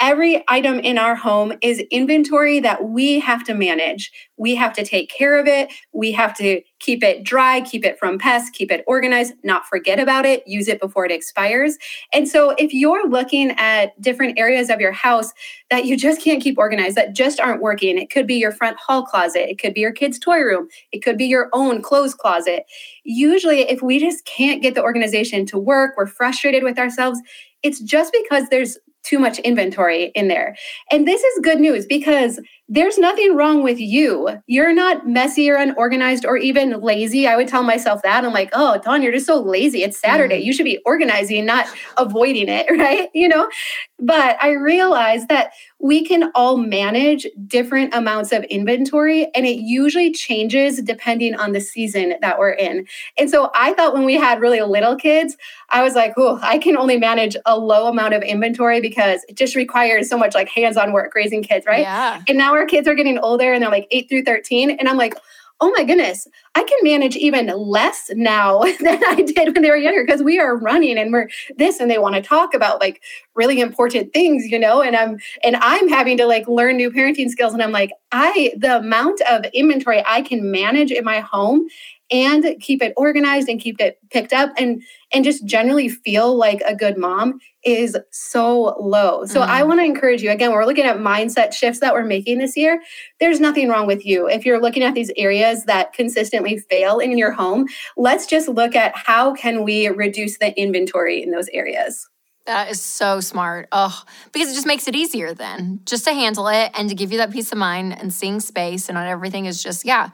every 0.00 0.42
item 0.48 0.80
in 0.80 0.96
our 0.96 1.14
home 1.14 1.52
is 1.60 1.78
inventory 1.90 2.58
that 2.60 2.84
we 2.84 3.20
have 3.20 3.44
to 3.44 3.54
manage. 3.54 4.10
We 4.38 4.54
have 4.54 4.72
to 4.72 4.84
take 4.84 5.10
care 5.10 5.38
of 5.38 5.46
it. 5.46 5.70
We 5.92 6.10
have 6.12 6.34
to 6.38 6.62
keep 6.78 7.04
it 7.04 7.22
dry, 7.22 7.60
keep 7.60 7.84
it 7.84 7.98
from 7.98 8.18
pests, 8.18 8.48
keep 8.50 8.72
it 8.72 8.82
organized, 8.86 9.34
not 9.44 9.66
forget 9.66 10.00
about 10.00 10.24
it, 10.24 10.42
use 10.46 10.66
it 10.68 10.80
before 10.80 11.04
it 11.04 11.12
expires. 11.12 11.76
And 12.14 12.26
so, 12.26 12.50
if 12.58 12.72
you're 12.72 13.08
looking 13.08 13.50
at 13.58 14.00
different 14.00 14.38
areas 14.38 14.70
of 14.70 14.80
your 14.80 14.92
house 14.92 15.32
that 15.70 15.84
you 15.84 15.96
just 15.96 16.22
can't 16.22 16.42
keep 16.42 16.58
organized, 16.58 16.96
that 16.96 17.14
just 17.14 17.38
aren't 17.38 17.60
working, 17.60 17.98
it 17.98 18.10
could 18.10 18.26
be 18.26 18.36
your 18.36 18.52
front 18.52 18.78
hall 18.78 19.04
closet, 19.04 19.50
it 19.50 19.58
could 19.58 19.74
be 19.74 19.80
your 19.82 19.92
kids' 19.92 20.18
toy 20.18 20.40
room, 20.40 20.68
it 20.92 21.02
could 21.02 21.18
be 21.18 21.26
your 21.26 21.50
own 21.52 21.82
clothes 21.82 22.14
closet. 22.14 22.64
Usually, 23.04 23.60
if 23.60 23.82
we 23.82 23.98
just 23.98 24.24
can't 24.24 24.62
get 24.62 24.74
the 24.74 24.82
organization 24.82 25.44
to 25.46 25.58
work, 25.58 25.94
we're 25.98 26.06
frustrated 26.06 26.64
with 26.64 26.78
ourselves, 26.78 27.20
it's 27.62 27.80
just 27.80 28.12
because 28.12 28.48
there's 28.48 28.78
too 29.02 29.18
much 29.18 29.38
inventory 29.40 30.12
in 30.14 30.28
there. 30.28 30.56
And 30.90 31.06
this 31.06 31.22
is 31.22 31.40
good 31.42 31.60
news 31.60 31.86
because 31.86 32.40
there's 32.72 32.98
nothing 32.98 33.34
wrong 33.34 33.64
with 33.64 33.80
you. 33.80 34.28
You're 34.46 34.72
not 34.72 35.04
messy 35.04 35.50
or 35.50 35.56
unorganized 35.56 36.24
or 36.24 36.36
even 36.36 36.80
lazy. 36.80 37.26
I 37.26 37.34
would 37.34 37.48
tell 37.48 37.64
myself 37.64 38.00
that. 38.02 38.24
I'm 38.24 38.32
like, 38.32 38.50
oh, 38.52 38.80
Dawn, 38.84 39.02
you're 39.02 39.12
just 39.12 39.26
so 39.26 39.40
lazy. 39.40 39.82
It's 39.82 39.98
Saturday. 39.98 40.40
Mm. 40.40 40.44
You 40.44 40.52
should 40.52 40.64
be 40.64 40.80
organizing, 40.86 41.44
not 41.44 41.66
avoiding 41.98 42.48
it, 42.48 42.70
right? 42.70 43.08
You 43.12 43.26
know? 43.26 43.50
But 43.98 44.36
I 44.40 44.52
realized 44.52 45.28
that 45.30 45.50
we 45.80 46.04
can 46.04 46.30
all 46.34 46.58
manage 46.58 47.26
different 47.46 47.92
amounts 47.92 48.30
of 48.32 48.44
inventory 48.44 49.28
and 49.34 49.46
it 49.46 49.58
usually 49.58 50.12
changes 50.12 50.80
depending 50.80 51.34
on 51.34 51.52
the 51.52 51.60
season 51.60 52.14
that 52.20 52.38
we're 52.38 52.52
in. 52.52 52.86
And 53.18 53.28
so 53.28 53.50
I 53.54 53.72
thought 53.72 53.94
when 53.94 54.04
we 54.04 54.14
had 54.14 54.40
really 54.40 54.60
little 54.60 54.94
kids, 54.94 55.36
I 55.70 55.82
was 55.82 55.94
like, 55.94 56.12
oh, 56.16 56.38
I 56.42 56.58
can 56.58 56.76
only 56.76 56.98
manage 56.98 57.36
a 57.46 57.58
low 57.58 57.88
amount 57.88 58.14
of 58.14 58.22
inventory 58.22 58.80
because 58.80 59.24
it 59.28 59.36
just 59.36 59.56
requires 59.56 60.08
so 60.08 60.16
much 60.16 60.34
like 60.34 60.48
hands 60.48 60.76
on 60.76 60.92
work 60.92 61.14
raising 61.14 61.42
kids, 61.42 61.66
right? 61.66 61.80
Yeah. 61.80 62.22
And 62.28 62.38
now 62.38 62.59
our 62.60 62.66
kids 62.66 62.86
are 62.86 62.94
getting 62.94 63.18
older 63.18 63.52
and 63.52 63.62
they're 63.62 63.70
like 63.70 63.88
eight 63.90 64.08
through 64.08 64.24
13. 64.24 64.70
And 64.70 64.88
I'm 64.88 64.98
like, 64.98 65.14
oh 65.62 65.72
my 65.76 65.84
goodness, 65.84 66.26
I 66.54 66.62
can 66.62 66.78
manage 66.82 67.16
even 67.16 67.46
less 67.46 68.10
now 68.14 68.60
than 68.80 69.02
I 69.06 69.22
did 69.22 69.54
when 69.54 69.62
they 69.62 69.70
were 69.70 69.76
younger 69.76 70.04
because 70.04 70.22
we 70.22 70.38
are 70.38 70.56
running 70.56 70.98
and 70.98 71.12
we're 71.12 71.28
this 71.56 71.80
and 71.80 71.90
they 71.90 71.98
want 71.98 72.14
to 72.14 72.22
talk 72.22 72.54
about 72.54 72.80
like 72.80 73.02
really 73.34 73.60
important 73.60 74.12
things, 74.12 74.46
you 74.46 74.58
know, 74.58 74.82
and 74.82 74.96
I'm 74.96 75.18
and 75.42 75.56
I'm 75.56 75.88
having 75.88 76.16
to 76.18 76.26
like 76.26 76.48
learn 76.48 76.76
new 76.76 76.90
parenting 76.90 77.28
skills 77.28 77.52
and 77.52 77.62
I'm 77.62 77.72
like, 77.72 77.90
I 78.12 78.52
the 78.56 78.78
amount 78.78 79.20
of 79.30 79.44
inventory 79.52 80.02
I 80.06 80.22
can 80.22 80.50
manage 80.50 80.90
in 80.90 81.04
my 81.04 81.20
home 81.20 81.68
and 82.10 82.44
keep 82.60 82.82
it 82.82 82.92
organized 82.96 83.48
and 83.48 83.60
keep 83.60 83.80
it 83.80 83.98
picked 84.10 84.32
up 84.32 84.50
and 84.58 84.82
and 85.12 85.24
just 85.24 85.44
generally 85.44 85.88
feel 85.88 86.36
like 86.36 86.60
a 86.66 86.74
good 86.74 86.96
mom 86.96 87.40
is 87.64 87.96
so 88.10 88.76
low. 88.80 89.24
So 89.26 89.40
mm. 89.40 89.46
I 89.46 89.64
want 89.64 89.80
to 89.80 89.84
encourage 89.84 90.22
you 90.22 90.30
again, 90.30 90.52
we're 90.52 90.64
looking 90.64 90.84
at 90.84 90.98
mindset 90.98 91.52
shifts 91.52 91.80
that 91.80 91.92
we're 91.92 92.04
making 92.04 92.38
this 92.38 92.56
year. 92.56 92.80
There's 93.18 93.40
nothing 93.40 93.68
wrong 93.68 93.86
with 93.86 94.06
you. 94.06 94.28
If 94.28 94.46
you're 94.46 94.60
looking 94.60 94.82
at 94.82 94.94
these 94.94 95.10
areas 95.16 95.64
that 95.64 95.92
consistently 95.92 96.58
fail 96.58 96.98
in 96.98 97.18
your 97.18 97.32
home, 97.32 97.66
let's 97.96 98.26
just 98.26 98.48
look 98.48 98.74
at 98.74 98.96
how 98.96 99.34
can 99.34 99.64
we 99.64 99.88
reduce 99.88 100.38
the 100.38 100.58
inventory 100.58 101.22
in 101.22 101.30
those 101.30 101.48
areas. 101.48 102.08
That 102.46 102.70
is 102.70 102.80
so 102.80 103.20
smart. 103.20 103.68
Oh, 103.70 104.02
because 104.32 104.50
it 104.50 104.54
just 104.54 104.66
makes 104.66 104.88
it 104.88 104.96
easier 104.96 105.34
then 105.34 105.80
just 105.84 106.04
to 106.04 106.12
handle 106.12 106.48
it 106.48 106.72
and 106.74 106.88
to 106.88 106.94
give 106.94 107.12
you 107.12 107.18
that 107.18 107.30
peace 107.30 107.52
of 107.52 107.58
mind 107.58 107.96
and 107.98 108.12
seeing 108.12 108.40
space 108.40 108.88
and 108.88 108.94
not 108.94 109.06
everything 109.06 109.44
is 109.46 109.62
just, 109.62 109.84
yeah, 109.84 110.10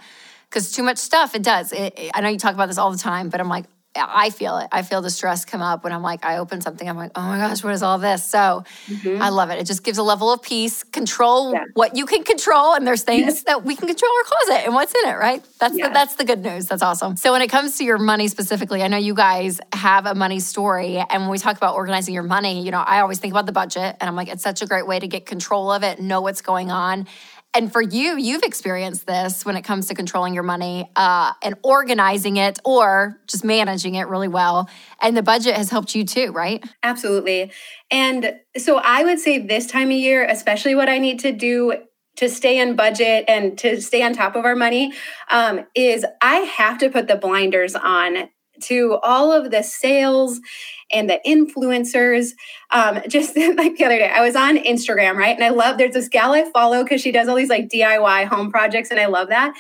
because 0.57 0.73
too 0.73 0.83
much 0.83 0.97
stuff, 0.97 1.35
it 1.35 1.43
does. 1.43 1.71
It, 1.71 1.99
it, 1.99 2.11
I 2.15 2.23
know 2.23 2.31
you 2.31 2.39
talk 2.39 2.55
about 2.55 2.69
this 2.69 2.79
all 2.79 2.91
the 2.91 2.97
time, 2.97 3.29
but 3.29 3.41
I'm 3.41 3.49
like, 3.51 3.67
I 3.95 4.31
feel 4.31 4.57
it. 4.57 4.69
I 4.73 4.81
feel 4.83 5.03
the 5.03 5.11
stress 5.11 5.45
come 5.45 5.61
up 5.61 5.85
when 5.85 5.93
I'm 5.93 6.03
like, 6.03 6.25
I 6.25 6.39
open 6.39 6.63
something. 6.63 6.89
I'm 6.89 6.97
like, 6.97 7.13
oh 7.15 7.21
my 7.21 7.37
gosh, 7.37 7.63
what 7.63 7.75
is 7.75 7.83
all 7.83 7.99
this? 7.99 8.25
So 8.25 8.65
mm-hmm. 8.89 9.21
I 9.21 9.29
love 9.29 9.51
it. 9.51 9.59
It 9.59 9.67
just 9.67 9.83
gives 9.83 9.99
a 9.99 10.03
level 10.03 10.33
of 10.33 10.41
peace, 10.41 10.83
control 10.83 11.53
yeah. 11.53 11.65
what 11.75 11.95
you 11.95 12.07
can 12.07 12.23
control, 12.23 12.75
and 12.75 12.87
there's 12.87 13.03
things 13.03 13.43
that 13.45 13.65
we 13.65 13.77
can 13.77 13.87
control 13.87 14.11
our 14.17 14.25
closet 14.25 14.65
and 14.65 14.75
what's 14.75 14.95
in 14.95 15.11
it, 15.11 15.17
right? 15.17 15.45
That's 15.59 15.75
the, 15.75 15.91
that's 15.93 16.15
the 16.15 16.25
good 16.25 16.43
news. 16.43 16.67
That's 16.67 16.83
awesome. 16.83 17.17
So 17.17 17.33
when 17.33 17.43
it 17.43 17.49
comes 17.49 17.77
to 17.77 17.85
your 17.85 17.99
money 17.99 18.29
specifically, 18.29 18.83
I 18.83 18.89
know 18.89 18.97
you 18.97 19.15
guys 19.15 19.61
have 19.75 20.07
a 20.07 20.15
money 20.15 20.41
story, 20.41 20.97
and 20.97 21.23
when 21.23 21.31
we 21.31 21.39
talk 21.39 21.59
about 21.59 21.75
organizing 21.75 22.15
your 22.15 22.23
money, 22.23 22.63
you 22.65 22.71
know, 22.71 22.81
I 22.81 23.01
always 23.01 23.19
think 23.19 23.33
about 23.33 23.45
the 23.45 23.53
budget, 23.53 23.97
and 24.01 24.09
I'm 24.09 24.17
like, 24.17 24.29
it's 24.29 24.43
such 24.43 24.63
a 24.63 24.67
great 24.67 24.87
way 24.87 24.99
to 24.99 25.07
get 25.07 25.27
control 25.27 25.71
of 25.71 25.83
it, 25.83 26.01
know 26.01 26.23
what's 26.23 26.41
going 26.41 26.71
on 26.71 27.07
and 27.57 27.73
for 27.73 27.81
you, 27.81 28.19
you've 28.19 28.43
experienced 28.43 29.07
this 29.07 29.47
when 29.47 29.57
it 29.57 29.63
comes 29.63 29.89
to 29.89 29.95
controlling 29.95 30.35
your 30.35 30.43
money 30.43 30.91
uh, 30.95 31.33
and 31.43 31.55
organizing 31.65 32.37
it 32.37 32.59
or 32.67 33.19
just 33.27 33.45
managing 33.45 33.95
it 33.95 34.09
really 34.09 34.29
well. 34.29 34.69
And 35.01 35.17
the 35.17 35.23
budget 35.23 35.57
has 35.57 35.71
helped 35.71 35.95
you 35.95 36.05
too, 36.05 36.33
right? 36.33 36.63
Absolutely. 36.83 37.51
And 37.91 38.35
so 38.59 38.77
I 38.77 39.05
would 39.05 39.19
say 39.19 39.39
this 39.39 39.67
time 39.67 39.89
of 39.89 39.97
year, 39.97 40.27
especially 40.27 40.75
what 40.75 40.91
I 40.91 40.99
need 40.99 41.21
to 41.21 41.33
do 41.33 41.73
to 42.17 42.29
stay 42.29 42.59
in 42.59 42.77
budget 42.77 43.25
and 43.27 43.57
to 43.59 43.81
stay 43.81 44.03
on 44.03 44.13
top 44.13 44.37
of 44.37 44.45
our 44.45 44.57
money 44.57 44.93
um, 45.31 45.65
is 45.75 46.05
I 46.21 46.37
have 46.37 46.77
to 46.79 46.91
put 46.91 47.09
the 47.09 47.17
blinders 47.17 47.75
on 47.75 48.29
to 48.63 48.99
all 49.03 49.33
of 49.33 49.51
the 49.51 49.63
sales 49.63 50.41
and 50.93 51.11
the 51.11 51.21
influencers. 51.27 52.33
Um, 52.71 53.01
just 53.09 53.37
like 53.37 53.77
the 53.77 53.85
other 53.85 53.99
day, 53.99 54.11
I 54.15 54.21
was 54.21 54.37
on 54.37 54.57
Instagram, 54.57 55.15
right? 55.15 55.35
And 55.35 55.45
I 55.45 55.51
love 55.51 55.79
there's 55.79 55.95
this 55.95 56.09
gal 56.09 56.33
I 56.33 56.51
follow 56.51 56.83
because 56.83 57.01
she 57.01 57.13
does 57.13 57.29
all 57.29 57.37
these 57.37 57.51
like 57.51 57.69
DIY 57.69 58.27
home 58.27 58.51
projects, 58.51 58.91
and 58.91 59.01
I 59.01 59.07
love 59.07 59.29
that. 59.29 59.55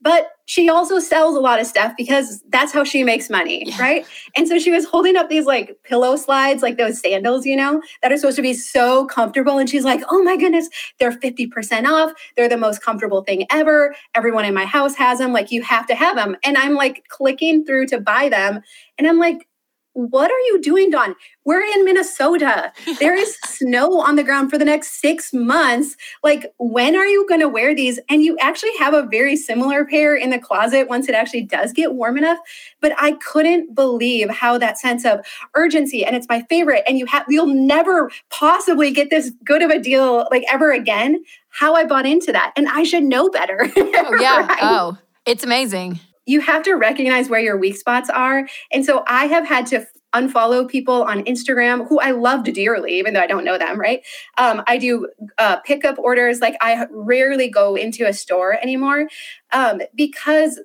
But 0.00 0.28
she 0.52 0.68
also 0.68 0.98
sells 0.98 1.34
a 1.34 1.40
lot 1.40 1.58
of 1.58 1.66
stuff 1.66 1.94
because 1.96 2.42
that's 2.50 2.74
how 2.74 2.84
she 2.84 3.02
makes 3.04 3.30
money, 3.30 3.62
yeah. 3.64 3.80
right? 3.80 4.06
And 4.36 4.46
so 4.46 4.58
she 4.58 4.70
was 4.70 4.84
holding 4.84 5.16
up 5.16 5.30
these 5.30 5.46
like 5.46 5.78
pillow 5.82 6.14
slides, 6.16 6.62
like 6.62 6.76
those 6.76 7.00
sandals, 7.00 7.46
you 7.46 7.56
know, 7.56 7.80
that 8.02 8.12
are 8.12 8.18
supposed 8.18 8.36
to 8.36 8.42
be 8.42 8.52
so 8.52 9.06
comfortable. 9.06 9.56
And 9.56 9.70
she's 9.70 9.82
like, 9.82 10.02
oh 10.10 10.22
my 10.22 10.36
goodness, 10.36 10.68
they're 11.00 11.10
50% 11.10 11.86
off. 11.86 12.12
They're 12.36 12.50
the 12.50 12.58
most 12.58 12.82
comfortable 12.82 13.22
thing 13.22 13.46
ever. 13.50 13.96
Everyone 14.14 14.44
in 14.44 14.52
my 14.52 14.66
house 14.66 14.94
has 14.96 15.20
them. 15.20 15.32
Like, 15.32 15.52
you 15.52 15.62
have 15.62 15.86
to 15.86 15.94
have 15.94 16.16
them. 16.16 16.36
And 16.44 16.58
I'm 16.58 16.74
like 16.74 17.04
clicking 17.08 17.64
through 17.64 17.86
to 17.86 17.98
buy 17.98 18.28
them. 18.28 18.60
And 18.98 19.08
I'm 19.08 19.18
like, 19.18 19.48
what 19.94 20.30
are 20.30 20.40
you 20.46 20.60
doing, 20.60 20.90
Dawn? 20.90 21.14
We're 21.44 21.62
in 21.62 21.84
Minnesota. 21.84 22.72
There 23.02 23.14
is 23.16 23.36
snow 23.46 24.00
on 24.00 24.14
the 24.14 24.22
ground 24.22 24.50
for 24.50 24.58
the 24.58 24.64
next 24.64 25.00
six 25.00 25.32
months. 25.32 25.96
Like, 26.22 26.52
when 26.58 26.94
are 26.94 27.06
you 27.06 27.26
going 27.26 27.40
to 27.40 27.48
wear 27.48 27.74
these? 27.74 27.98
And 28.08 28.22
you 28.22 28.36
actually 28.38 28.76
have 28.78 28.94
a 28.94 29.02
very 29.10 29.34
similar 29.34 29.84
pair 29.84 30.14
in 30.14 30.30
the 30.30 30.38
closet 30.38 30.88
once 30.88 31.08
it 31.08 31.14
actually 31.16 31.42
does 31.42 31.72
get 31.72 31.94
warm 31.94 32.16
enough. 32.16 32.38
But 32.80 32.92
I 32.98 33.12
couldn't 33.12 33.74
believe 33.74 34.30
how 34.30 34.56
that 34.58 34.78
sense 34.78 35.04
of 35.04 35.26
urgency, 35.54 36.04
and 36.04 36.14
it's 36.14 36.28
my 36.28 36.42
favorite, 36.48 36.84
and 36.86 36.96
you 36.96 37.06
have 37.06 37.24
you'll 37.28 37.46
never 37.46 38.10
possibly 38.30 38.92
get 38.92 39.10
this 39.10 39.32
good 39.44 39.62
of 39.62 39.70
a 39.70 39.80
deal 39.80 40.28
like 40.30 40.44
ever 40.48 40.70
again. 40.70 41.24
How 41.48 41.74
I 41.74 41.84
bought 41.84 42.06
into 42.06 42.30
that, 42.30 42.52
and 42.56 42.68
I 42.68 42.84
should 42.84 43.04
know 43.04 43.30
better. 43.30 43.68
oh 43.76 44.20
yeah. 44.20 44.46
right? 44.46 44.58
Oh, 44.60 44.96
it's 45.26 45.42
amazing 45.42 45.98
you 46.26 46.40
have 46.40 46.62
to 46.62 46.74
recognize 46.74 47.28
where 47.28 47.40
your 47.40 47.56
weak 47.56 47.76
spots 47.76 48.08
are. 48.10 48.48
And 48.72 48.84
so 48.84 49.04
I 49.06 49.26
have 49.26 49.46
had 49.46 49.66
to 49.68 49.86
unfollow 50.14 50.68
people 50.68 51.02
on 51.04 51.24
Instagram 51.24 51.88
who 51.88 51.98
I 51.98 52.10
loved 52.10 52.52
dearly, 52.52 52.98
even 52.98 53.14
though 53.14 53.20
I 53.20 53.26
don't 53.26 53.44
know 53.44 53.58
them, 53.58 53.80
right? 53.80 54.04
Um, 54.36 54.62
I 54.66 54.76
do 54.76 55.08
uh, 55.38 55.56
pickup 55.60 55.98
orders. 55.98 56.40
Like 56.40 56.54
I 56.60 56.86
rarely 56.90 57.48
go 57.48 57.74
into 57.76 58.06
a 58.06 58.12
store 58.12 58.58
anymore 58.62 59.08
um, 59.52 59.80
because 59.94 60.60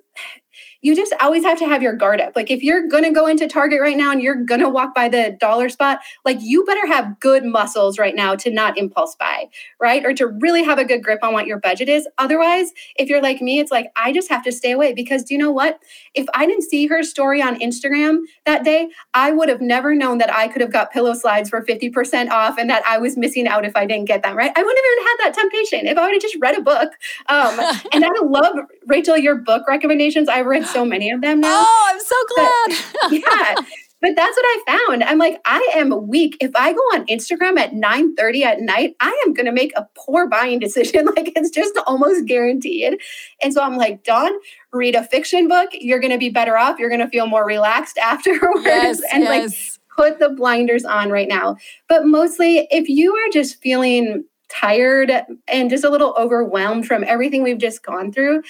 you 0.82 0.94
just 0.94 1.12
always 1.20 1.44
have 1.44 1.58
to 1.58 1.66
have 1.66 1.82
your 1.82 1.92
guard 1.92 2.20
up. 2.20 2.34
Like 2.36 2.50
if 2.50 2.62
you're 2.62 2.86
going 2.86 3.02
to 3.04 3.10
go 3.10 3.26
into 3.26 3.48
Target 3.48 3.80
right 3.80 3.96
now 3.96 4.12
and 4.12 4.22
you're 4.22 4.36
going 4.36 4.60
to 4.60 4.68
walk 4.68 4.94
by 4.94 5.08
the 5.08 5.36
dollar 5.40 5.68
spot, 5.68 6.00
like 6.24 6.38
you 6.40 6.64
better 6.64 6.86
have 6.86 7.18
good 7.20 7.44
muscles 7.44 7.98
right 7.98 8.14
now 8.14 8.36
to 8.36 8.50
not 8.50 8.78
impulse 8.78 9.16
buy, 9.16 9.48
right? 9.80 10.04
Or 10.04 10.14
to 10.14 10.28
really 10.28 10.62
have 10.62 10.78
a 10.78 10.84
good 10.84 11.02
grip 11.02 11.20
on 11.22 11.32
what 11.32 11.46
your 11.46 11.58
budget 11.58 11.88
is. 11.88 12.06
Otherwise, 12.18 12.72
if 12.96 13.08
you're 13.08 13.22
like 13.22 13.42
me, 13.42 13.58
it's 13.58 13.72
like 13.72 13.90
I 13.96 14.12
just 14.12 14.28
have 14.28 14.44
to 14.44 14.52
stay 14.52 14.72
away 14.72 14.92
because 14.92 15.24
do 15.24 15.34
you 15.34 15.38
know 15.38 15.50
what? 15.50 15.80
If 16.14 16.26
I 16.34 16.46
didn't 16.46 16.62
see 16.62 16.86
her 16.86 17.02
story 17.02 17.42
on 17.42 17.58
Instagram 17.58 18.18
that 18.46 18.64
day, 18.64 18.88
I 19.14 19.32
would 19.32 19.48
have 19.48 19.60
never 19.60 19.94
known 19.94 20.18
that 20.18 20.32
I 20.32 20.46
could 20.46 20.60
have 20.60 20.72
got 20.72 20.92
pillow 20.92 21.14
slides 21.14 21.50
for 21.50 21.64
50% 21.64 22.30
off 22.30 22.56
and 22.56 22.70
that 22.70 22.84
I 22.86 22.98
was 22.98 23.16
missing 23.16 23.48
out 23.48 23.64
if 23.64 23.74
I 23.74 23.84
didn't 23.84 24.06
get 24.06 24.22
them, 24.22 24.36
right? 24.36 24.52
I 24.54 24.62
wouldn't 24.62 24.78
have 24.78 24.92
even 24.92 25.04
had 25.04 25.16
that 25.24 25.34
temptation 25.34 25.86
if 25.86 25.98
I 25.98 26.04
would 26.04 26.12
have 26.12 26.22
just 26.22 26.36
read 26.40 26.56
a 26.56 26.62
book. 26.62 26.92
Um, 27.28 27.58
and 27.92 28.04
I 28.04 28.10
love, 28.22 28.54
Rachel, 28.88 29.16
your 29.16 29.36
book 29.36 29.68
recommendations. 29.68 30.28
I've 30.28 30.46
read 30.46 30.66
so 30.66 30.84
many 30.84 31.10
of 31.10 31.20
them 31.20 31.40
now. 31.40 31.64
Oh, 31.68 31.90
I'm 31.90 32.00
so 32.00 32.16
glad. 32.34 32.84
But, 33.02 33.12
yeah. 33.66 33.78
But 34.00 34.14
that's 34.14 34.36
what 34.36 34.44
I 34.46 34.62
found. 34.66 35.02
I'm 35.02 35.18
like, 35.18 35.40
I 35.44 35.72
am 35.74 36.06
weak. 36.06 36.36
If 36.40 36.52
I 36.54 36.72
go 36.72 36.78
on 36.94 37.06
Instagram 37.06 37.58
at 37.58 37.74
9 37.74 38.14
30 38.14 38.44
at 38.44 38.60
night, 38.60 38.94
I 39.00 39.22
am 39.26 39.34
going 39.34 39.46
to 39.46 39.52
make 39.52 39.72
a 39.76 39.88
poor 39.96 40.28
buying 40.28 40.60
decision. 40.60 41.06
like 41.16 41.32
it's 41.34 41.50
just 41.50 41.76
almost 41.86 42.26
guaranteed. 42.26 43.00
And 43.42 43.52
so 43.52 43.62
I'm 43.62 43.76
like, 43.76 44.04
Dawn, 44.04 44.32
read 44.72 44.94
a 44.94 45.02
fiction 45.02 45.48
book. 45.48 45.70
You're 45.72 45.98
going 45.98 46.12
to 46.12 46.18
be 46.18 46.30
better 46.30 46.56
off. 46.56 46.78
You're 46.78 46.90
going 46.90 47.00
to 47.00 47.08
feel 47.08 47.26
more 47.26 47.44
relaxed 47.44 47.98
afterwards. 48.02 48.64
Yes, 48.64 49.00
and 49.12 49.24
yes. 49.24 49.30
like, 49.30 50.12
put 50.12 50.20
the 50.20 50.30
blinders 50.30 50.84
on 50.84 51.10
right 51.10 51.28
now. 51.28 51.56
But 51.88 52.06
mostly, 52.06 52.68
if 52.70 52.88
you 52.88 53.14
are 53.16 53.30
just 53.32 53.60
feeling 53.60 54.24
tired 54.48 55.10
and 55.46 55.70
just 55.70 55.84
a 55.84 55.90
little 55.90 56.14
overwhelmed 56.18 56.86
from 56.86 57.04
everything 57.04 57.42
we've 57.42 57.58
just 57.58 57.82
gone 57.82 58.12
through, 58.12 58.42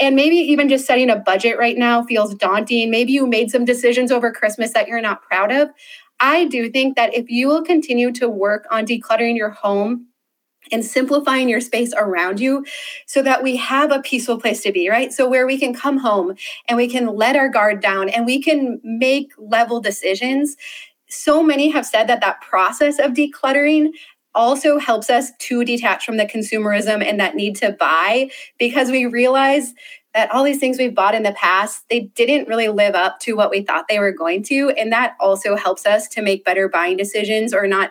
and 0.00 0.16
maybe 0.16 0.36
even 0.36 0.68
just 0.68 0.86
setting 0.86 1.10
a 1.10 1.16
budget 1.16 1.58
right 1.58 1.76
now 1.76 2.02
feels 2.02 2.34
daunting. 2.34 2.90
Maybe 2.90 3.12
you 3.12 3.26
made 3.26 3.50
some 3.50 3.64
decisions 3.64 4.10
over 4.10 4.32
Christmas 4.32 4.72
that 4.72 4.88
you're 4.88 5.00
not 5.00 5.22
proud 5.22 5.52
of. 5.52 5.70
I 6.20 6.46
do 6.46 6.70
think 6.70 6.96
that 6.96 7.14
if 7.14 7.30
you 7.30 7.48
will 7.48 7.62
continue 7.62 8.12
to 8.12 8.28
work 8.28 8.66
on 8.70 8.86
decluttering 8.86 9.36
your 9.36 9.50
home 9.50 10.06
and 10.72 10.84
simplifying 10.84 11.48
your 11.48 11.60
space 11.60 11.92
around 11.96 12.40
you 12.40 12.64
so 13.06 13.22
that 13.22 13.42
we 13.42 13.56
have 13.56 13.90
a 13.90 14.00
peaceful 14.00 14.40
place 14.40 14.62
to 14.62 14.72
be, 14.72 14.88
right? 14.88 15.12
So, 15.12 15.28
where 15.28 15.46
we 15.46 15.58
can 15.58 15.74
come 15.74 15.98
home 15.98 16.34
and 16.68 16.76
we 16.76 16.88
can 16.88 17.06
let 17.14 17.36
our 17.36 17.48
guard 17.48 17.80
down 17.80 18.08
and 18.08 18.26
we 18.26 18.40
can 18.40 18.80
make 18.82 19.32
level 19.38 19.80
decisions. 19.80 20.56
So 21.08 21.42
many 21.42 21.68
have 21.68 21.86
said 21.86 22.08
that 22.08 22.22
that 22.22 22.40
process 22.40 22.98
of 22.98 23.12
decluttering 23.12 23.90
also 24.34 24.78
helps 24.78 25.10
us 25.10 25.30
to 25.38 25.64
detach 25.64 26.04
from 26.04 26.16
the 26.16 26.26
consumerism 26.26 27.04
and 27.04 27.20
that 27.20 27.34
need 27.34 27.56
to 27.56 27.72
buy 27.72 28.30
because 28.58 28.90
we 28.90 29.06
realize 29.06 29.74
that 30.14 30.30
all 30.30 30.44
these 30.44 30.58
things 30.58 30.78
we've 30.78 30.94
bought 30.94 31.14
in 31.14 31.24
the 31.24 31.32
past 31.32 31.84
they 31.90 32.00
didn't 32.14 32.48
really 32.48 32.68
live 32.68 32.94
up 32.94 33.18
to 33.20 33.34
what 33.34 33.50
we 33.50 33.62
thought 33.62 33.86
they 33.88 33.98
were 33.98 34.12
going 34.12 34.42
to. 34.44 34.70
And 34.70 34.92
that 34.92 35.14
also 35.20 35.56
helps 35.56 35.86
us 35.86 36.08
to 36.08 36.22
make 36.22 36.44
better 36.44 36.68
buying 36.68 36.96
decisions 36.96 37.52
or 37.52 37.66
not 37.66 37.90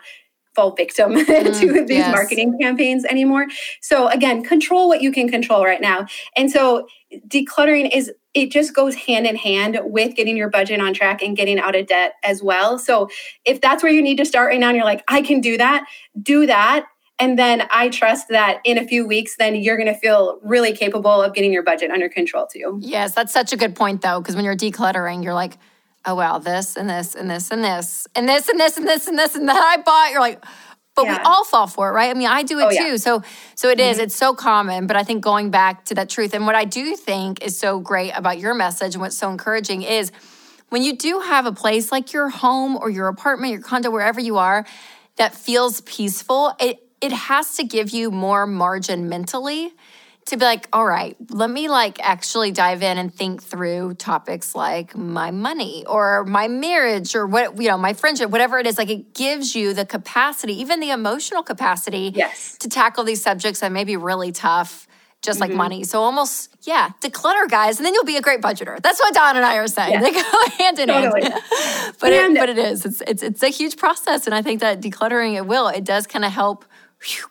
fall 0.56 0.72
victim 0.72 1.14
mm, 1.16 1.60
to 1.60 1.86
these 1.86 1.98
yes. 1.98 2.12
marketing 2.12 2.58
campaigns 2.60 3.06
anymore. 3.06 3.48
So 3.82 4.08
again 4.10 4.44
control 4.44 4.88
what 4.88 5.02
you 5.02 5.12
can 5.12 5.30
control 5.30 5.66
right 5.66 5.82
now. 5.82 6.06
And 6.36 6.50
so 6.52 6.88
decluttering 7.28 7.90
is 7.94 8.12
it 8.34 8.52
just 8.52 8.74
goes 8.74 8.96
hand 8.96 9.28
in 9.28 9.36
hand 9.36 9.80
with 9.84 10.16
getting 10.16 10.36
your 10.36 10.50
budget 10.50 10.80
on 10.80 10.94
track 10.94 11.22
and 11.22 11.38
getting 11.38 11.60
out 11.60 11.76
of 11.76 11.88
debt 11.88 12.16
as 12.24 12.42
well. 12.42 12.80
So 12.80 13.10
if 13.46 13.62
that's 13.62 13.84
where 13.84 13.92
you 13.92 14.02
need 14.02 14.18
to 14.18 14.26
start 14.26 14.50
right 14.50 14.60
now 14.60 14.70
and 14.70 14.76
you're 14.76 14.86
like, 14.86 15.04
I 15.08 15.22
can 15.22 15.40
do 15.40 15.58
that, 15.58 15.86
do 16.22 16.46
that. 16.48 16.86
And 17.20 17.38
then 17.38 17.68
I 17.70 17.90
trust 17.90 18.30
that 18.30 18.60
in 18.66 18.80
a 18.80 18.88
few 18.88 19.06
weeks, 19.06 19.36
then 19.38 19.56
you're 19.56 19.78
going 19.78 19.94
to 19.94 20.00
feel 20.00 20.40
really 20.42 20.74
capable 20.74 21.22
of 21.22 21.34
getting 21.34 21.54
your 21.54 21.62
budget 21.62 21.92
under 21.92 22.10
control 22.10 22.48
too. 22.48 22.80
Yes, 22.82 23.14
that's 23.14 23.32
such 23.32 23.54
a 23.54 23.58
good 23.58 23.76
point 23.76 24.02
though, 24.02 24.20
because 24.20 24.36
when 24.36 24.46
you're 24.46 24.58
decluttering, 24.58 25.24
you're 25.24 25.36
like, 25.36 25.58
oh 26.06 26.16
wow, 26.16 26.40
this 26.40 26.76
and 26.76 26.90
this 26.90 27.14
and 27.14 27.30
this 27.30 27.52
and 27.52 27.64
this 27.64 28.08
and 28.16 28.28
this 28.28 28.50
and 28.50 28.60
this 28.60 28.78
and 28.78 28.88
this 28.88 29.08
and 29.08 29.18
this 29.18 29.36
and 29.36 29.48
that 29.48 29.64
I 29.64 29.82
bought. 29.84 30.12
You're 30.12 30.22
like, 30.22 30.44
but 30.96 31.06
yeah. 31.06 31.18
we 31.18 31.24
all 31.24 31.44
fall 31.44 31.68
for 31.68 31.90
it 31.90 31.94
right 31.94 32.10
i 32.10 32.14
mean 32.14 32.28
i 32.28 32.44
do 32.44 32.60
it 32.60 32.66
oh, 32.66 32.70
too 32.70 32.92
yeah. 32.92 32.96
so 32.96 33.22
so 33.56 33.70
it 33.70 33.80
is, 33.80 33.98
mm-hmm. 33.98 34.06
it's 34.06 34.16
so 34.16 34.34
common 34.34 34.88
but 34.88 34.96
i 34.96 35.04
think 35.04 35.24
going 35.24 35.50
back 35.50 35.86
to 35.86 35.96
that 35.96 36.10
truth 36.10 36.34
and 36.34 36.46
what 36.46 36.56
i 36.56 36.66
do 36.66 36.96
think 36.96 37.44
is 37.44 37.58
so 37.58 37.80
great 37.80 38.12
about 38.12 38.40
your 38.40 38.54
message 38.54 38.96
and 38.96 39.02
what's 39.02 39.18
so 39.18 39.30
encouraging 39.30 39.82
is 39.82 40.12
when 40.70 40.82
you 40.82 40.98
do 40.98 41.20
have 41.20 41.46
a 41.46 41.52
place 41.52 41.92
like 41.92 42.14
your 42.14 42.30
home 42.30 42.76
or 42.78 42.90
your 42.90 43.08
apartment 43.08 43.52
your 43.54 43.62
condo 43.62 43.90
wherever 43.90 44.20
you 44.20 44.38
are 44.38 44.66
that 45.18 45.36
feels 45.36 45.82
peaceful 45.82 46.54
it 46.60 46.80
it 47.02 47.12
has 47.12 47.56
to 47.56 47.64
give 47.64 47.90
you 47.90 48.10
more 48.12 48.48
margin 48.48 49.10
mentally 49.10 49.74
to 50.26 50.38
be 50.38 50.46
like, 50.46 50.68
all 50.72 50.86
right, 50.86 51.18
let 51.30 51.50
me 51.50 51.68
like 51.68 52.00
actually 52.02 52.52
dive 52.52 52.82
in 52.82 52.98
and 52.98 53.14
think 53.14 53.44
through 53.44 53.96
topics 53.96 54.56
like 54.56 54.96
my 54.96 55.32
money 55.32 55.86
or 55.86 56.24
my 56.24 56.48
marriage 56.48 57.16
or 57.16 57.28
what, 57.28 57.62
you 57.62 57.68
know, 57.68 57.78
my 57.78 57.94
friendship, 57.94 58.30
whatever 58.30 58.58
it 58.58 58.66
is. 58.66 58.78
Like 58.78 58.90
it 58.90 59.14
gives 59.14 59.56
you 59.56 59.74
the 59.74 59.86
capacity, 59.86 60.60
even 60.62 60.80
the 60.80 60.92
emotional 60.92 61.44
capacity 61.44 62.14
yes. 62.16 62.58
to 62.60 62.70
tackle 62.70 63.04
these 63.04 63.22
subjects 63.22 63.60
that 63.60 63.72
may 63.72 63.84
be 63.84 63.98
really 63.98 64.32
tough, 64.32 64.88
just 65.22 65.40
mm-hmm. 65.40 65.52
like 65.52 65.58
money. 65.58 65.84
So 65.84 66.02
almost, 66.02 66.56
yeah, 66.62 66.92
declutter, 67.02 67.50
guys, 67.50 67.78
and 67.78 67.86
then 67.86 67.94
you'll 67.94 68.06
be 68.06 68.18
a 68.18 68.22
great 68.22 68.40
budgeter. 68.40 68.82
That's 68.82 69.02
what 69.02 69.14
Dawn 69.14 69.36
and 69.36 69.46
I 69.46 69.58
are 69.58 69.68
saying. 69.68 69.92
Yes. 69.92 70.04
They 70.04 70.12
go 70.12 70.58
hand 70.64 70.80
in 70.80 70.88
totally. 70.88 71.24
hand. 71.24 71.34
but, 72.00 72.14
and, 72.14 72.38
it, 72.38 72.40
but 72.40 72.50
it 72.50 72.58
is. 72.58 72.86
It's, 72.86 73.02
it's, 73.02 73.24
it's 73.24 73.44
a 73.44 73.50
huge 73.50 73.76
process. 73.76 74.26
And 74.26 74.34
I 74.34 74.42
think 74.42 74.62
that 74.62 74.80
decluttering, 74.80 75.36
it 75.36 75.46
will, 75.46 75.68
it 75.68 75.84
does 75.84 76.08
kind 76.08 76.24
of 76.24 76.32
help 76.32 76.64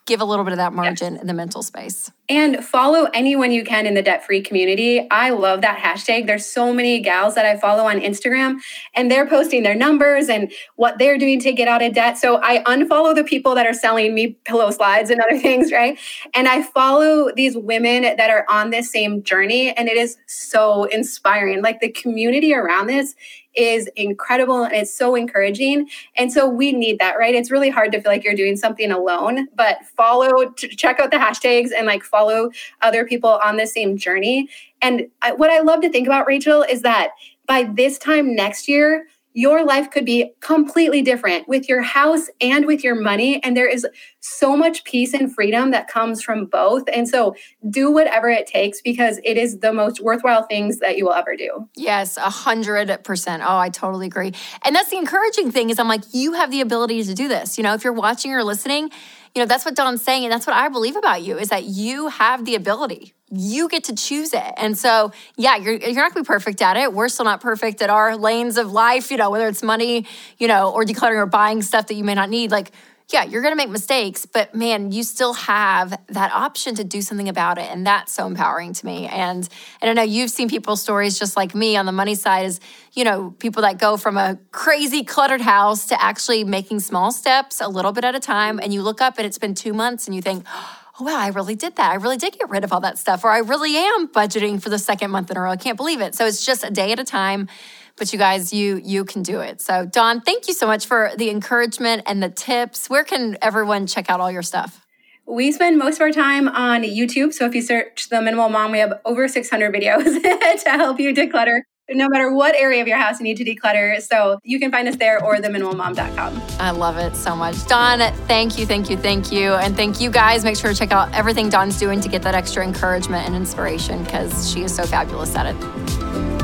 give 0.06 0.20
a 0.20 0.24
little 0.24 0.44
bit 0.44 0.52
of 0.52 0.58
that 0.58 0.72
margin 0.72 1.16
in 1.16 1.26
the 1.26 1.35
mental 1.35 1.62
space. 1.62 2.11
And 2.28 2.64
follow 2.64 3.08
anyone 3.12 3.52
you 3.52 3.64
can 3.64 3.87
in 3.87 3.94
the 3.94 4.02
debt 4.02 4.24
free 4.24 4.40
community. 4.40 5.06
I 5.11 5.30
love 5.30 5.61
that 5.62 5.78
hashtag. 5.78 6.26
There's 6.26 6.46
so 6.46 6.72
many 6.72 7.00
gals 7.00 7.35
that 7.35 7.44
I 7.44 7.56
follow 7.58 7.85
on 7.85 8.00
Instagram, 8.00 8.58
and 8.94 9.11
they're 9.11 9.26
posting 9.26 9.62
their 9.62 9.74
numbers 9.74 10.28
and 10.28 10.50
what 10.76 10.98
they're 10.98 11.18
doing 11.18 11.40
to 11.40 11.52
get 11.52 11.68
out 11.68 11.82
of 11.82 11.94
debt. 11.94 12.16
So 12.18 12.40
I 12.42 12.62
unfollow 12.64 13.14
the 13.14 13.24
people 13.24 13.54
that 13.54 13.66
are 13.66 13.74
selling 13.74 14.14
me 14.14 14.38
pillow 14.44 14.70
slides 14.70 15.11
and 15.11 15.20
other 15.20 15.38
things, 15.40 15.72
right? 15.72 15.98
And 16.35 16.48
I 16.48 16.62
follow 16.62 17.30
these 17.35 17.56
women 17.56 18.02
that 18.02 18.30
are 18.30 18.46
on 18.48 18.70
this 18.70 18.90
same 18.90 19.22
journey, 19.22 19.72
and 19.72 19.88
it 19.88 19.96
is 19.96 20.16
so 20.26 20.85
inspiring. 20.85 21.62
Like 21.62 21.80
the 21.80 21.90
community 21.90 22.54
around 22.54 22.87
this 22.87 23.14
is 23.55 23.88
incredible 23.97 24.65
and 24.65 24.75
it's 24.75 24.95
so 24.95 25.15
encouraging. 25.15 25.88
And 26.17 26.33
so 26.33 26.49
we 26.49 26.73
need 26.73 26.99
that, 26.99 27.19
right? 27.19 27.35
It's 27.35 27.51
really 27.51 27.71
hard 27.71 27.93
to 27.93 28.01
feel 28.01 28.11
like 28.11 28.25
you're 28.25 28.35
doing 28.35 28.57
something 28.57 28.91
alone, 28.91 29.49
but 29.55 29.85
follow, 29.97 30.51
check 30.53 31.01
out 31.01 31.11
the 31.11 31.19
hashtags 31.19 31.71
and 31.77 31.87
like 31.87 32.03
follow 32.03 32.51
other 32.81 33.05
people 33.05 33.41
on 33.45 33.57
the 33.57 33.67
same 33.67 33.97
journey. 33.97 34.49
And 34.81 35.09
I, 35.21 35.33
what 35.33 35.51
I 35.51 35.61
love 35.61 35.81
to 35.83 35.91
think 35.91 36.07
about, 36.07 36.27
Rachel, 36.27 36.62
is 36.62 36.83
that 36.83 37.11
by 37.47 37.65
this 37.65 37.99
time 37.99 38.35
next 38.35 38.69
year, 38.69 39.07
your 39.35 39.64
life 39.64 39.90
could 39.90 40.05
be 40.05 40.33
completely 40.40 41.03
different 41.03 41.49
with 41.49 41.68
your 41.68 41.83
house 41.83 42.29
and 42.40 42.66
with 42.66 42.85
your 42.85 42.95
money. 42.95 43.42
And 43.42 43.57
there 43.57 43.68
is 43.68 43.87
so 44.21 44.57
much 44.57 44.85
peace 44.85 45.14
and 45.14 45.35
freedom 45.35 45.71
that 45.71 45.88
comes 45.88 46.23
from 46.23 46.47
both. 46.47 46.85
And 46.92 47.09
so 47.09 47.35
do 47.68 47.90
whatever 47.90 48.29
it 48.29 48.47
takes 48.47 48.81
because 48.81 49.18
it 49.25 49.37
is 49.37 49.59
the 49.59 49.73
most 49.73 50.01
worthwhile 50.01 50.45
things 50.45 50.79
that 50.79 50.97
you 50.97 51.07
will 51.07 51.14
ever 51.14 51.37
do. 51.37 51.68
Yes, 51.75 52.16
a 52.16 52.31
hundred 52.31 53.03
percent. 53.05 53.42
Oh, 53.45 53.57
I 53.57 53.68
totally 53.68 54.07
agree. 54.07 54.33
And 54.64 54.77
that's 54.77 54.90
the 54.90 54.99
encouraging 54.99 55.51
thing 55.51 55.71
is 55.71 55.79
I'm 55.79 55.88
like, 55.88 56.03
you 56.12 56.35
have 56.35 56.51
the 56.51 56.61
ability 56.61 57.03
to 57.05 57.14
do 57.14 57.29
this. 57.29 57.57
You 57.59 57.64
know, 57.64 57.75
if 57.75 57.85
you're 57.85 57.92
watching 57.92 58.33
or 58.33 58.45
listening, 58.45 58.90
you 59.35 59.40
know, 59.40 59.47
that's 59.47 59.64
what 59.64 59.75
Dawn's 59.75 60.03
saying. 60.03 60.25
And 60.25 60.33
that's 60.33 60.47
what 60.47 60.57
I 60.57 60.68
believe 60.68 60.97
about 60.97 61.23
you 61.23 61.38
is 61.38 61.49
that 61.49 61.64
you 61.64 62.09
have 62.09 62.45
the 62.45 62.55
ability 62.55 63.14
you 63.35 63.68
get 63.68 63.85
to 63.85 63.95
choose 63.95 64.35
it. 64.35 64.53
And 64.59 64.77
so, 64.77 65.11
yeah, 65.37 65.57
you're, 65.57 65.73
you're 65.73 65.95
not 65.95 66.12
gonna 66.12 66.23
be 66.23 66.27
perfect 66.27 66.61
at 66.61 66.77
it. 66.77 66.92
We're 66.92 67.09
still 67.09 67.25
not 67.25 67.40
perfect 67.40 67.81
at 67.81 67.88
our 67.88 68.16
lanes 68.16 68.59
of 68.59 68.73
life, 68.73 69.11
you 69.11 69.16
know, 69.16 69.31
whether 69.31 69.49
it's 69.49 69.62
money, 69.62 70.07
you 70.37 70.49
know, 70.49 70.71
or 70.71 70.85
decluttering 70.85 71.16
or 71.16 71.27
buying 71.27 71.62
stuff 71.62 71.87
that 71.87 71.95
you 71.95 72.05
may 72.05 72.14
not 72.14 72.29
need. 72.29 72.51
Like, 72.51 72.73
yeah, 73.11 73.25
you're 73.25 73.43
going 73.43 73.53
to 73.53 73.57
make 73.57 73.69
mistakes, 73.69 74.27
but 74.27 74.55
man, 74.55 74.93
you 74.93 75.03
still 75.03 75.35
have 75.35 75.99
that 76.09 76.33
option 76.33 76.75
to 76.77 76.85
do 76.85 77.03
something 77.03 77.29
about 77.29 77.59
it. 77.59 77.69
And 77.71 77.87
that's 77.87 78.12
so 78.12 78.27
empowering 78.27 78.73
to 78.73 78.87
me. 78.87 79.07
And, 79.07 79.49
and 79.81 79.91
I 79.91 79.93
know 79.93 80.03
you've 80.03 80.31
seen 80.31 80.49
people's 80.49 80.81
stories 80.81 81.19
just 81.19 81.37
like 81.37 81.55
me 81.55 81.77
on 81.77 81.87
the 81.87 81.93
money 81.93 82.15
side 82.15 82.47
is, 82.47 82.61
you 82.93 83.05
know, 83.05 83.35
people 83.38 83.62
that 83.62 83.79
go 83.79 83.97
from 83.97 84.17
a 84.17 84.38
crazy 84.51 85.05
cluttered 85.05 85.41
house 85.41 85.87
to 85.88 86.03
actually 86.03 86.45
making 86.45 86.81
small 86.81 87.12
steps 87.12 87.61
a 87.61 87.69
little 87.69 87.93
bit 87.93 88.05
at 88.05 88.15
a 88.15 88.21
time. 88.21 88.59
And 88.59 88.73
you 88.73 88.83
look 88.83 89.01
up 89.01 89.19
and 89.19 89.27
it's 89.27 89.38
been 89.38 89.55
two 89.55 89.73
months 89.73 90.07
and 90.07 90.15
you 90.15 90.23
think, 90.23 90.45
oh, 90.47 90.79
wow, 91.01 91.19
I 91.19 91.29
really 91.29 91.55
did 91.55 91.77
that. 91.77 91.91
I 91.91 91.97
really 91.97 92.17
did 92.17 92.38
get 92.38 92.49
rid 92.49 92.65
of 92.65 92.73
all 92.73 92.81
that 92.81 92.99
stuff. 92.99 93.25
Or 93.25 93.31
I 93.31 93.38
really 93.38 93.77
am 93.77 94.09
budgeting 94.09 94.62
for 94.62 94.69
the 94.69 94.79
second 94.79 95.11
month 95.11 95.31
in 95.31 95.37
a 95.37 95.41
row. 95.41 95.51
I 95.51 95.57
can't 95.57 95.77
believe 95.77 96.01
it. 96.01 96.15
So 96.15 96.27
it's 96.27 96.45
just 96.45 96.65
a 96.65 96.71
day 96.71 96.93
at 96.93 97.01
a 97.01 97.05
time 97.05 97.49
but 97.96 98.12
you 98.12 98.18
guys 98.18 98.52
you 98.52 98.81
you 98.85 99.05
can 99.05 99.22
do 99.22 99.40
it 99.40 99.61
so 99.61 99.87
dawn 99.87 100.20
thank 100.20 100.48
you 100.48 100.55
so 100.55 100.66
much 100.66 100.87
for 100.87 101.11
the 101.16 101.31
encouragement 101.31 102.02
and 102.07 102.22
the 102.22 102.28
tips 102.28 102.88
where 102.88 103.05
can 103.05 103.37
everyone 103.42 103.87
check 103.87 104.11
out 104.11 104.20
all 104.20 104.31
your 104.31 104.42
stuff 104.42 104.87
we 105.26 105.52
spend 105.52 105.78
most 105.78 105.96
of 105.96 106.02
our 106.02 106.11
time 106.11 106.48
on 106.48 106.83
youtube 106.83 107.33
so 107.33 107.46
if 107.46 107.55
you 107.55 107.62
search 107.62 108.09
the 108.09 108.20
minimal 108.20 108.48
mom 108.48 108.72
we 108.72 108.78
have 108.78 109.00
over 109.05 109.28
600 109.28 109.74
videos 109.74 110.05
to 110.64 110.70
help 110.70 110.98
you 110.98 111.14
declutter 111.14 111.61
no 111.94 112.09
matter 112.09 112.33
what 112.33 112.55
area 112.55 112.81
of 112.81 112.88
your 112.88 112.96
house 112.96 113.18
you 113.18 113.24
need 113.24 113.37
to 113.37 113.44
declutter. 113.44 114.00
So 114.00 114.38
you 114.44 114.59
can 114.59 114.70
find 114.70 114.88
us 114.88 114.96
there 114.96 115.22
or 115.22 115.37
theminimalmom.com. 115.37 116.42
I 116.59 116.70
love 116.70 116.96
it 116.96 117.16
so 117.16 117.35
much. 117.35 117.66
Dawn, 117.66 117.98
thank 118.26 118.59
you, 118.59 118.66
thank 118.66 118.90
you, 118.90 118.96
thank 118.96 119.33
you. 119.33 119.55
And 119.55 119.76
thank 119.76 120.00
you 120.00 120.11
guys. 120.11 120.44
Make 120.44 120.57
sure 120.57 120.72
to 120.72 120.78
check 120.78 120.92
out 120.92 121.12
everything 121.12 121.48
Dawn's 121.48 121.78
doing 121.78 122.00
to 122.00 122.09
get 122.09 122.22
that 122.22 122.35
extra 122.35 122.64
encouragement 122.64 123.26
and 123.26 123.35
inspiration 123.35 124.05
because 124.05 124.50
she 124.50 124.62
is 124.62 124.74
so 124.74 124.85
fabulous 124.85 125.35
at 125.35 125.55
it. 125.55 126.41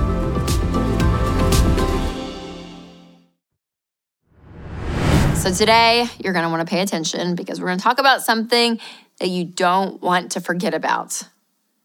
So 5.48 5.54
today, 5.54 6.06
you're 6.22 6.34
going 6.34 6.44
to 6.44 6.50
want 6.50 6.68
to 6.68 6.70
pay 6.70 6.82
attention 6.82 7.34
because 7.34 7.58
we're 7.58 7.68
going 7.68 7.78
to 7.78 7.82
talk 7.82 7.98
about 7.98 8.20
something 8.20 8.78
that 9.18 9.28
you 9.28 9.44
don't 9.46 9.98
want 10.02 10.32
to 10.32 10.42
forget 10.42 10.74
about. 10.74 11.22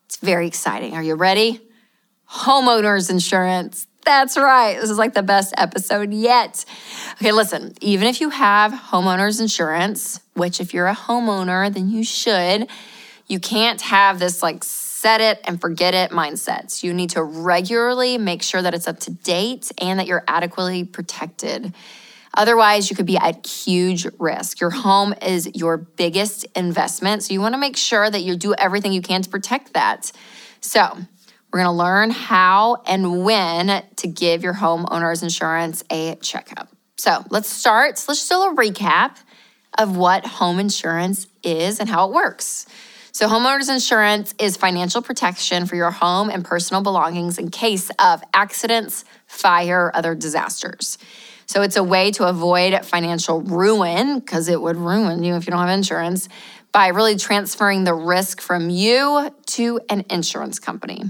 It's 0.03 0.17
very 0.17 0.47
exciting. 0.47 0.95
Are 0.95 1.01
you 1.01 1.15
ready? 1.15 1.61
Homeowners 2.29 3.09
insurance. 3.09 3.87
That's 4.03 4.35
right. 4.35 4.75
This 4.81 4.89
is 4.89 4.97
like 4.97 5.13
the 5.13 5.23
best 5.23 5.53
episode 5.55 6.11
yet. 6.11 6.65
Okay, 7.13 7.31
listen, 7.31 7.73
even 7.79 8.09
if 8.09 8.19
you 8.19 8.31
have 8.31 8.73
homeowners 8.73 9.39
insurance, 9.39 10.19
which 10.33 10.59
if 10.59 10.73
you're 10.73 10.87
a 10.87 10.95
homeowner, 10.95 11.73
then 11.73 11.89
you 11.89 12.03
should, 12.03 12.67
you 13.27 13.39
can't 13.39 13.79
have 13.79 14.19
this 14.19 14.43
like 14.43 14.65
set 14.65 15.21
it 15.21 15.39
and 15.45 15.61
forget 15.61 15.93
it 15.93 16.11
mindsets. 16.11 16.83
You 16.83 16.93
need 16.93 17.11
to 17.11 17.23
regularly 17.23 18.17
make 18.17 18.43
sure 18.43 18.61
that 18.61 18.73
it's 18.73 18.89
up 18.89 18.99
to 19.01 19.11
date 19.11 19.71
and 19.77 19.99
that 19.99 20.07
you're 20.07 20.25
adequately 20.27 20.83
protected. 20.83 21.73
Otherwise, 22.35 22.89
you 22.89 22.95
could 22.95 23.05
be 23.05 23.17
at 23.17 23.45
huge 23.45 24.07
risk. 24.17 24.59
Your 24.59 24.71
home 24.71 25.13
is 25.21 25.49
your 25.53 25.77
biggest 25.77 26.45
investment. 26.55 27.23
So 27.23 27.33
you 27.33 27.41
want 27.41 27.53
to 27.53 27.59
make 27.59 27.77
sure 27.77 28.09
that 28.09 28.23
you 28.23 28.35
do 28.35 28.53
everything 28.55 28.91
you 28.91 29.01
can 29.01 29.21
to 29.21 29.29
protect 29.29 29.73
that. 29.73 30.11
So, 30.61 30.97
we're 31.51 31.59
going 31.59 31.75
to 31.75 31.83
learn 31.83 32.09
how 32.09 32.81
and 32.87 33.23
when 33.23 33.83
to 33.97 34.07
give 34.07 34.41
your 34.41 34.55
homeowner's 34.55 35.21
insurance 35.21 35.83
a 35.91 36.15
checkup. 36.15 36.69
So, 36.97 37.23
let's 37.29 37.47
start. 37.47 38.03
Let's 38.07 38.27
do 38.27 38.41
a 38.41 38.55
recap 38.55 39.17
of 39.77 39.95
what 39.95 40.25
home 40.25 40.57
insurance 40.57 41.27
is 41.43 41.79
and 41.79 41.87
how 41.87 42.07
it 42.07 42.13
works. 42.13 42.65
So, 43.11 43.27
homeowners 43.27 43.71
insurance 43.71 44.33
is 44.39 44.57
financial 44.57 45.03
protection 45.03 45.67
for 45.67 45.75
your 45.75 45.91
home 45.91 46.31
and 46.31 46.43
personal 46.43 46.81
belongings 46.81 47.37
in 47.37 47.51
case 47.51 47.91
of 47.99 48.23
accidents, 48.33 49.05
fire, 49.27 49.91
other 49.93 50.15
disasters. 50.15 50.97
So 51.53 51.61
it's 51.61 51.75
a 51.75 51.83
way 51.83 52.09
to 52.13 52.27
avoid 52.27 52.83
financial 52.83 53.39
ruin 53.39 54.17
because 54.17 54.49
it 54.49 54.59
would 54.59 54.75
ruin 54.75 55.23
you 55.23 55.35
if 55.35 55.45
you 55.45 55.51
don't 55.51 55.59
have 55.59 55.69
insurance 55.69 56.27
by 56.71 56.87
really 56.87 57.15
transferring 57.15 57.83
the 57.83 57.93
risk 57.93 58.41
from 58.41 58.71
you 58.71 59.29
to 59.45 59.79
an 59.87 60.03
insurance 60.09 60.57
company. 60.57 61.03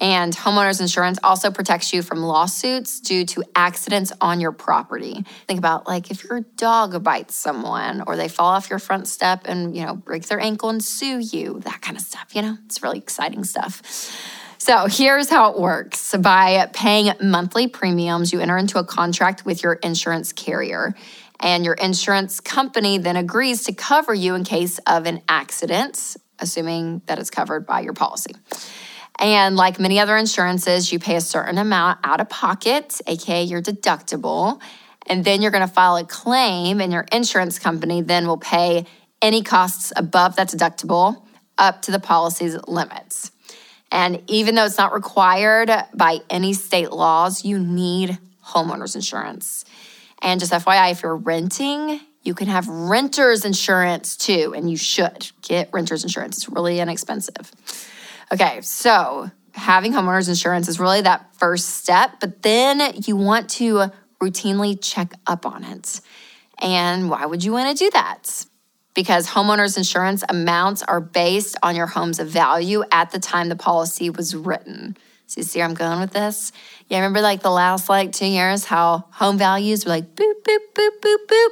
And 0.00 0.32
homeowners 0.36 0.80
insurance 0.80 1.18
also 1.24 1.50
protects 1.50 1.92
you 1.92 2.02
from 2.02 2.20
lawsuits 2.20 3.00
due 3.00 3.26
to 3.26 3.42
accidents 3.56 4.12
on 4.20 4.38
your 4.38 4.52
property. 4.52 5.24
Think 5.48 5.58
about 5.58 5.88
like 5.88 6.12
if 6.12 6.22
your 6.22 6.42
dog 6.56 7.02
bites 7.02 7.34
someone 7.34 8.04
or 8.06 8.14
they 8.14 8.28
fall 8.28 8.52
off 8.52 8.70
your 8.70 8.78
front 8.78 9.08
step 9.08 9.46
and, 9.46 9.76
you 9.76 9.84
know, 9.84 9.96
break 9.96 10.26
their 10.26 10.38
ankle 10.38 10.68
and 10.68 10.84
sue 10.84 11.18
you, 11.18 11.58
that 11.64 11.82
kind 11.82 11.96
of 11.96 12.04
stuff, 12.04 12.36
you 12.36 12.42
know? 12.42 12.56
It's 12.66 12.84
really 12.84 12.98
exciting 12.98 13.42
stuff. 13.42 13.82
So 14.64 14.86
here's 14.86 15.28
how 15.28 15.50
it 15.50 15.58
works 15.58 16.14
by 16.16 16.70
paying 16.72 17.12
monthly 17.20 17.66
premiums, 17.66 18.32
you 18.32 18.38
enter 18.38 18.56
into 18.56 18.78
a 18.78 18.84
contract 18.84 19.44
with 19.44 19.60
your 19.60 19.72
insurance 19.72 20.32
carrier. 20.32 20.94
And 21.40 21.64
your 21.64 21.74
insurance 21.74 22.38
company 22.38 22.98
then 22.98 23.16
agrees 23.16 23.64
to 23.64 23.72
cover 23.72 24.14
you 24.14 24.36
in 24.36 24.44
case 24.44 24.78
of 24.86 25.06
an 25.06 25.22
accident, 25.28 26.16
assuming 26.38 27.02
that 27.06 27.18
it's 27.18 27.28
covered 27.28 27.66
by 27.66 27.80
your 27.80 27.92
policy. 27.92 28.36
And 29.18 29.56
like 29.56 29.80
many 29.80 29.98
other 29.98 30.16
insurances, 30.16 30.92
you 30.92 31.00
pay 31.00 31.16
a 31.16 31.20
certain 31.20 31.58
amount 31.58 31.98
out 32.04 32.20
of 32.20 32.28
pocket, 32.28 33.00
aka 33.08 33.42
your 33.42 33.60
deductible. 33.60 34.60
And 35.08 35.24
then 35.24 35.42
you're 35.42 35.50
going 35.50 35.66
to 35.66 35.74
file 35.74 35.96
a 35.96 36.04
claim, 36.04 36.80
and 36.80 36.92
your 36.92 37.06
insurance 37.10 37.58
company 37.58 38.00
then 38.00 38.28
will 38.28 38.38
pay 38.38 38.86
any 39.20 39.42
costs 39.42 39.92
above 39.96 40.36
that 40.36 40.50
deductible 40.50 41.26
up 41.58 41.82
to 41.82 41.90
the 41.90 41.98
policy's 41.98 42.56
limits. 42.68 43.31
And 43.92 44.22
even 44.28 44.54
though 44.54 44.64
it's 44.64 44.78
not 44.78 44.94
required 44.94 45.70
by 45.92 46.20
any 46.30 46.54
state 46.54 46.90
laws, 46.90 47.44
you 47.44 47.58
need 47.58 48.18
homeowners 48.42 48.94
insurance. 48.94 49.66
And 50.22 50.40
just 50.40 50.50
FYI, 50.50 50.92
if 50.92 51.02
you're 51.02 51.14
renting, 51.14 52.00
you 52.22 52.34
can 52.34 52.48
have 52.48 52.66
renter's 52.68 53.44
insurance 53.44 54.16
too, 54.16 54.54
and 54.56 54.70
you 54.70 54.78
should 54.78 55.30
get 55.42 55.68
renter's 55.72 56.04
insurance. 56.04 56.38
It's 56.38 56.48
really 56.48 56.80
inexpensive. 56.80 57.52
Okay, 58.32 58.62
so 58.62 59.30
having 59.52 59.92
homeowners 59.92 60.28
insurance 60.28 60.68
is 60.68 60.80
really 60.80 61.02
that 61.02 61.34
first 61.34 61.68
step, 61.68 62.12
but 62.18 62.42
then 62.42 62.94
you 63.04 63.14
want 63.14 63.50
to 63.50 63.90
routinely 64.22 64.78
check 64.80 65.12
up 65.26 65.44
on 65.44 65.64
it. 65.64 66.00
And 66.62 67.10
why 67.10 67.26
would 67.26 67.44
you 67.44 67.52
want 67.52 67.76
to 67.76 67.84
do 67.84 67.90
that? 67.90 68.46
Because 68.94 69.28
homeowners 69.28 69.76
insurance 69.76 70.22
amounts 70.28 70.82
are 70.82 71.00
based 71.00 71.56
on 71.62 71.76
your 71.76 71.86
home's 71.86 72.18
value 72.18 72.82
at 72.92 73.10
the 73.10 73.18
time 73.18 73.48
the 73.48 73.56
policy 73.56 74.10
was 74.10 74.34
written. 74.34 74.96
So 75.26 75.40
you 75.40 75.44
see 75.44 75.60
where 75.60 75.68
I'm 75.68 75.74
going 75.74 76.00
with 76.00 76.12
this? 76.12 76.52
Yeah, 76.88 76.98
remember 76.98 77.22
like 77.22 77.42
the 77.42 77.50
last 77.50 77.88
like 77.88 78.12
two 78.12 78.26
years 78.26 78.66
how 78.66 79.06
home 79.12 79.38
values 79.38 79.84
were 79.84 79.90
like 79.90 80.14
boop, 80.14 80.42
boop, 80.42 80.58
boop, 80.74 80.90
boop, 81.00 81.26
boop. 81.26 81.48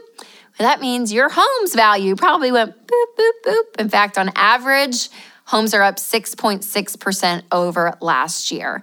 Well, 0.58 0.68
that 0.68 0.80
means 0.82 1.12
your 1.12 1.30
home's 1.30 1.74
value 1.74 2.14
probably 2.14 2.52
went 2.52 2.86
boop, 2.86 3.06
boop, 3.18 3.32
boop. 3.46 3.80
In 3.80 3.88
fact, 3.88 4.18
on 4.18 4.30
average, 4.34 5.08
homes 5.46 5.72
are 5.72 5.82
up 5.82 5.96
6.6% 5.96 7.42
over 7.50 7.96
last 8.02 8.50
year. 8.50 8.82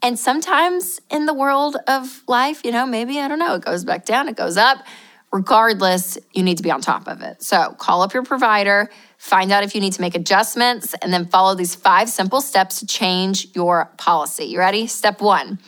And 0.00 0.18
sometimes 0.18 1.00
in 1.10 1.26
the 1.26 1.34
world 1.34 1.76
of 1.86 2.22
life, 2.26 2.64
you 2.64 2.72
know, 2.72 2.86
maybe, 2.86 3.20
I 3.20 3.28
don't 3.28 3.38
know, 3.38 3.56
it 3.56 3.64
goes 3.64 3.84
back 3.84 4.06
down, 4.06 4.28
it 4.28 4.36
goes 4.36 4.56
up 4.56 4.78
regardless, 5.32 6.18
you 6.32 6.42
need 6.42 6.56
to 6.56 6.62
be 6.62 6.70
on 6.70 6.80
top 6.80 7.06
of 7.08 7.20
it. 7.20 7.42
So 7.42 7.74
call 7.78 8.02
up 8.02 8.14
your 8.14 8.22
provider, 8.22 8.90
find 9.18 9.52
out 9.52 9.64
if 9.64 9.74
you 9.74 9.80
need 9.80 9.92
to 9.94 10.00
make 10.00 10.14
adjustments, 10.14 10.94
and 11.02 11.12
then 11.12 11.26
follow 11.26 11.54
these 11.54 11.74
five 11.74 12.08
simple 12.08 12.40
steps 12.40 12.80
to 12.80 12.86
change 12.86 13.48
your 13.54 13.92
policy. 13.98 14.44
You 14.44 14.58
ready? 14.58 14.86
Step 14.86 15.20
one 15.20 15.58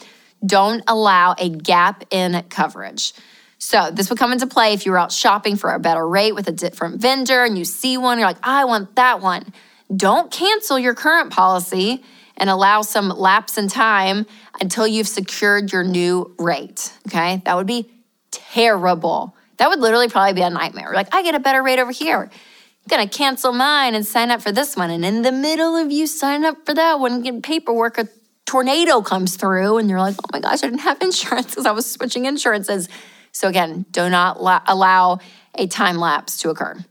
don't 0.44 0.82
allow 0.88 1.34
a 1.38 1.48
gap 1.48 2.04
in 2.10 2.42
coverage. 2.48 3.12
So, 3.58 3.90
this 3.90 4.08
would 4.08 4.18
come 4.18 4.32
into 4.32 4.46
play 4.46 4.72
if 4.72 4.86
you 4.86 4.92
were 4.92 4.98
out 4.98 5.12
shopping 5.12 5.56
for 5.56 5.74
a 5.74 5.78
better 5.78 6.06
rate 6.06 6.34
with 6.34 6.48
a 6.48 6.52
different 6.52 7.00
vendor 7.00 7.44
and 7.44 7.58
you 7.58 7.64
see 7.64 7.98
one, 7.98 8.18
you're 8.18 8.26
like, 8.26 8.38
I 8.42 8.64
want 8.64 8.96
that 8.96 9.20
one. 9.20 9.52
Don't 9.94 10.32
cancel 10.32 10.78
your 10.78 10.94
current 10.94 11.30
policy 11.30 12.02
and 12.38 12.48
allow 12.48 12.80
some 12.80 13.10
lapse 13.10 13.58
in 13.58 13.68
time 13.68 14.24
until 14.60 14.86
you've 14.86 15.08
secured 15.08 15.72
your 15.72 15.84
new 15.84 16.34
rate. 16.38 16.92
Okay, 17.08 17.42
that 17.44 17.54
would 17.54 17.66
be 17.66 17.90
terrible. 18.30 19.36
That 19.60 19.68
would 19.68 19.80
literally 19.80 20.08
probably 20.08 20.32
be 20.32 20.40
a 20.40 20.48
nightmare. 20.48 20.90
Like, 20.94 21.14
I 21.14 21.22
get 21.22 21.34
a 21.34 21.38
better 21.38 21.62
rate 21.62 21.78
over 21.78 21.92
here. 21.92 22.30
I'm 22.32 22.88
gonna 22.88 23.06
cancel 23.06 23.52
mine 23.52 23.94
and 23.94 24.06
sign 24.06 24.30
up 24.30 24.40
for 24.40 24.50
this 24.50 24.74
one. 24.74 24.88
And 24.88 25.04
in 25.04 25.20
the 25.20 25.32
middle 25.32 25.76
of 25.76 25.92
you 25.92 26.06
signing 26.06 26.46
up 26.46 26.64
for 26.64 26.72
that 26.72 26.98
one, 26.98 27.20
getting 27.20 27.42
paperwork, 27.42 27.98
a 27.98 28.08
tornado 28.46 29.02
comes 29.02 29.36
through, 29.36 29.76
and 29.76 29.90
you're 29.90 30.00
like, 30.00 30.16
oh 30.18 30.28
my 30.32 30.40
gosh, 30.40 30.64
I 30.64 30.68
didn't 30.68 30.78
have 30.78 31.02
insurance 31.02 31.48
because 31.48 31.66
I 31.66 31.72
was 31.72 31.90
switching 31.90 32.24
insurances. 32.24 32.88
So, 33.32 33.48
again, 33.48 33.84
do 33.90 34.08
not 34.08 34.42
la- 34.42 34.62
allow 34.66 35.18
a 35.54 35.66
time 35.66 35.98
lapse 35.98 36.38
to 36.38 36.48
occur. 36.48 36.82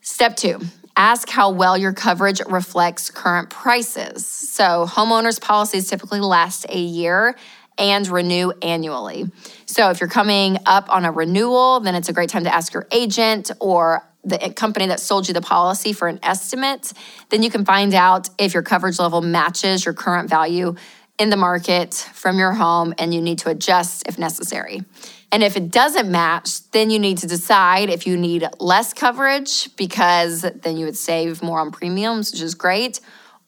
Step 0.00 0.34
two, 0.34 0.58
ask 0.96 1.28
how 1.28 1.50
well 1.50 1.78
your 1.78 1.92
coverage 1.92 2.40
reflects 2.48 3.08
current 3.08 3.50
prices. 3.50 4.26
So, 4.26 4.84
homeowners' 4.90 5.40
policies 5.40 5.88
typically 5.88 6.18
last 6.18 6.66
a 6.68 6.76
year 6.76 7.36
and 7.78 8.06
renew 8.08 8.52
annually. 8.62 9.30
So, 9.66 9.90
if 9.90 10.00
you're 10.00 10.08
coming 10.08 10.58
up 10.66 10.88
on 10.90 11.04
a 11.04 11.12
renewal, 11.12 11.80
then 11.80 11.94
it's 11.94 12.08
a 12.08 12.12
great 12.12 12.30
time 12.30 12.44
to 12.44 12.54
ask 12.54 12.72
your 12.72 12.86
agent 12.90 13.50
or 13.60 14.06
the 14.24 14.38
company 14.56 14.86
that 14.86 15.00
sold 15.00 15.28
you 15.28 15.34
the 15.34 15.42
policy 15.42 15.92
for 15.92 16.08
an 16.08 16.18
estimate. 16.22 16.92
Then 17.28 17.42
you 17.42 17.50
can 17.50 17.64
find 17.64 17.94
out 17.94 18.30
if 18.38 18.54
your 18.54 18.62
coverage 18.62 18.98
level 18.98 19.20
matches 19.20 19.84
your 19.84 19.94
current 19.94 20.30
value 20.30 20.74
in 21.18 21.30
the 21.30 21.36
market 21.36 21.94
from 21.94 22.38
your 22.38 22.52
home 22.52 22.94
and 22.98 23.14
you 23.14 23.20
need 23.20 23.38
to 23.40 23.50
adjust 23.50 24.06
if 24.06 24.18
necessary. 24.18 24.82
And 25.30 25.42
if 25.42 25.56
it 25.56 25.70
doesn't 25.70 26.10
match, 26.10 26.70
then 26.70 26.90
you 26.90 26.98
need 26.98 27.18
to 27.18 27.26
decide 27.26 27.90
if 27.90 28.06
you 28.06 28.16
need 28.16 28.46
less 28.60 28.92
coverage 28.92 29.74
because 29.76 30.42
then 30.42 30.76
you 30.76 30.86
would 30.86 30.96
save 30.96 31.42
more 31.42 31.60
on 31.60 31.72
premiums, 31.72 32.32
which 32.32 32.40
is 32.40 32.54
great, 32.54 33.00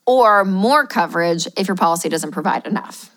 or 0.05 0.43
more 0.45 0.85
coverage 0.85 1.47
if 1.57 1.67
your 1.67 1.75
policy 1.75 2.09
doesn't 2.09 2.31
provide 2.31 2.67
enough. 2.67 3.09